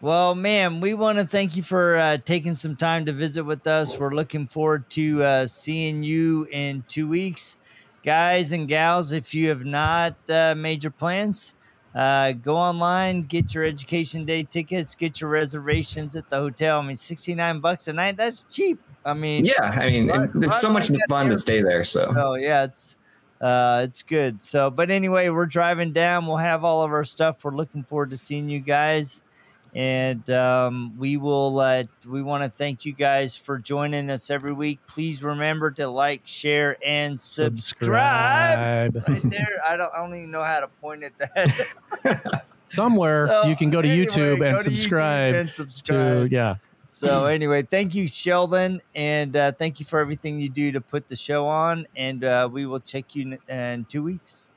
Well, 0.01 0.35
ma'am, 0.35 0.81
we 0.81 0.95
want 0.95 1.19
to 1.19 1.27
thank 1.27 1.57
you 1.57 1.63
for 1.63 1.99
uh, 1.99 2.17
taking 2.19 2.55
some 2.55 2.75
time 2.77 3.05
to 3.07 3.13
visit 3.13 3.45
with 3.45 3.67
us. 3.67 3.99
We're 3.99 4.15
looking 4.15 4.47
forward 4.47 4.89
to 4.91 5.23
uh, 5.23 5.47
seeing 5.47 6.03
you 6.05 6.47
in 6.51 6.85
two 6.89 7.07
weeks 7.07 7.59
guys 8.05 8.53
and 8.53 8.69
gals, 8.69 9.13
if 9.13 9.35
you 9.35 9.49
have 9.49 9.65
not 9.65 10.17
uh, 10.29 10.55
made 10.57 10.85
your 10.85 10.91
plans, 10.91 11.55
uh, 11.95 12.33
go 12.33 12.57
online, 12.57 13.23
get 13.23 13.55
your 13.55 13.65
education 13.65 14.25
day 14.25 14.43
tickets, 14.43 14.95
get 14.95 15.21
your 15.21 15.31
reservations 15.31 16.15
at 16.15 16.29
the 16.31 16.37
hotel. 16.37 16.81
I 16.81 16.87
mean, 16.87 16.97
69 16.97 17.61
bucks 17.61 17.89
a 17.89 17.93
night, 17.93 18.17
that's 18.17 18.45
cheap. 18.45 18.79
I 19.05 19.15
mean, 19.15 19.45
yeah, 19.45 19.55
I 19.63 19.91
mean, 19.91 20.11
it's 20.43 20.61
so 20.61 20.71
much 20.71 20.91
fun 21.09 21.31
to 21.31 21.39
stay 21.39 21.63
there. 21.63 21.85
So, 21.85 22.13
oh, 22.17 22.35
yeah, 22.35 22.65
it's, 22.65 22.97
uh, 23.41 23.83
it's 23.85 24.03
good. 24.03 24.43
So, 24.43 24.71
but 24.71 24.91
anyway, 24.91 25.31
we're 25.31 25.47
driving 25.47 25.93
down. 25.93 26.27
We'll 26.27 26.37
have 26.37 26.65
all 26.65 26.83
of 26.83 26.93
our 26.93 27.05
stuff. 27.05 27.43
We're 27.45 27.57
looking 27.57 27.83
forward 27.83 28.11
to 28.11 28.17
seeing 28.17 28.49
you 28.49 28.61
guys 28.61 29.23
and 29.75 30.29
um, 30.31 30.95
we 30.99 31.17
will 31.17 31.61
uh, 31.61 31.85
we 32.09 32.23
want 32.23 32.43
to 32.43 32.51
thank 32.51 32.85
you 32.85 32.93
guys 32.93 33.37
for 33.37 33.59
joining 33.59 34.11
us 34.11 34.31
every 34.31 34.53
week. 34.53 34.81
Please 34.87 35.23
remember 35.23 35.71
to 35.73 35.89
like 35.89 36.23
share 36.25 36.77
and 36.85 37.21
subscribe, 37.21 38.93
subscribe. 38.95 39.09
right 39.09 39.31
there. 39.31 39.61
I 39.69 39.77
don't, 39.77 39.91
I 39.95 40.01
don't 40.01 40.15
even 40.15 40.31
know 40.31 40.43
how 40.43 40.61
to 40.61 40.69
point 40.81 41.05
at 41.05 41.19
that. 41.19 42.45
Somewhere 42.65 43.27
so, 43.27 43.47
you 43.47 43.57
can 43.57 43.71
go 43.71 43.83
to 43.83 43.89
anyway, 43.89 44.07
youtube 44.07 44.49
and, 44.49 44.61
subscribe, 44.61 45.35
YouTube 45.35 45.41
and 45.41 45.51
subscribe. 45.51 46.31
to 46.31 46.35
yeah. 46.35 46.57
So 46.89 47.27
anyway 47.27 47.63
thank 47.63 47.95
you 47.95 48.07
sheldon 48.09 48.81
and 48.95 49.37
uh, 49.37 49.53
thank 49.53 49.81
you 49.81 49.87
for 49.87 50.01
everything 50.01 50.41
you 50.41 50.49
do 50.49 50.73
to 50.73 50.81
put 50.81 51.09
the 51.09 51.17
show 51.17 51.47
on 51.47 51.87
and 51.97 52.25
uh, 52.25 52.49
we 52.51 52.67
will 52.67 52.81
check 52.81 53.15
you 53.15 53.39
in 53.49 53.87
two 53.89 54.03
weeks. 54.03 54.49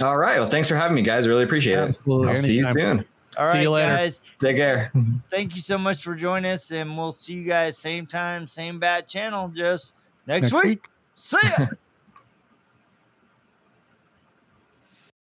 All 0.00 0.16
right. 0.16 0.38
Well 0.38 0.48
thanks 0.48 0.68
for 0.68 0.76
having 0.76 0.94
me 0.94 1.02
guys. 1.02 1.26
Really 1.26 1.44
appreciate 1.44 1.78
Absolutely. 1.78 2.26
it 2.26 2.30
i'll 2.30 2.36
see 2.36 2.56
you 2.56 2.68
soon 2.68 3.04
all 3.36 3.46
See 3.46 3.58
right, 3.58 3.62
you 3.62 3.70
later. 3.70 3.88
guys. 3.88 4.20
Take 4.38 4.56
care. 4.56 4.92
Thank 5.30 5.54
you 5.54 5.62
so 5.62 5.78
much 5.78 6.02
for 6.02 6.14
joining 6.14 6.50
us, 6.50 6.70
and 6.70 6.96
we'll 6.96 7.12
see 7.12 7.34
you 7.34 7.44
guys 7.44 7.78
same 7.78 8.06
time, 8.06 8.46
same 8.46 8.78
bad 8.78 9.06
channel, 9.06 9.48
just 9.48 9.94
next, 10.26 10.52
next 10.52 10.54
week. 10.54 10.64
week. 10.64 10.88
See 11.14 11.38
ya. 11.58 11.66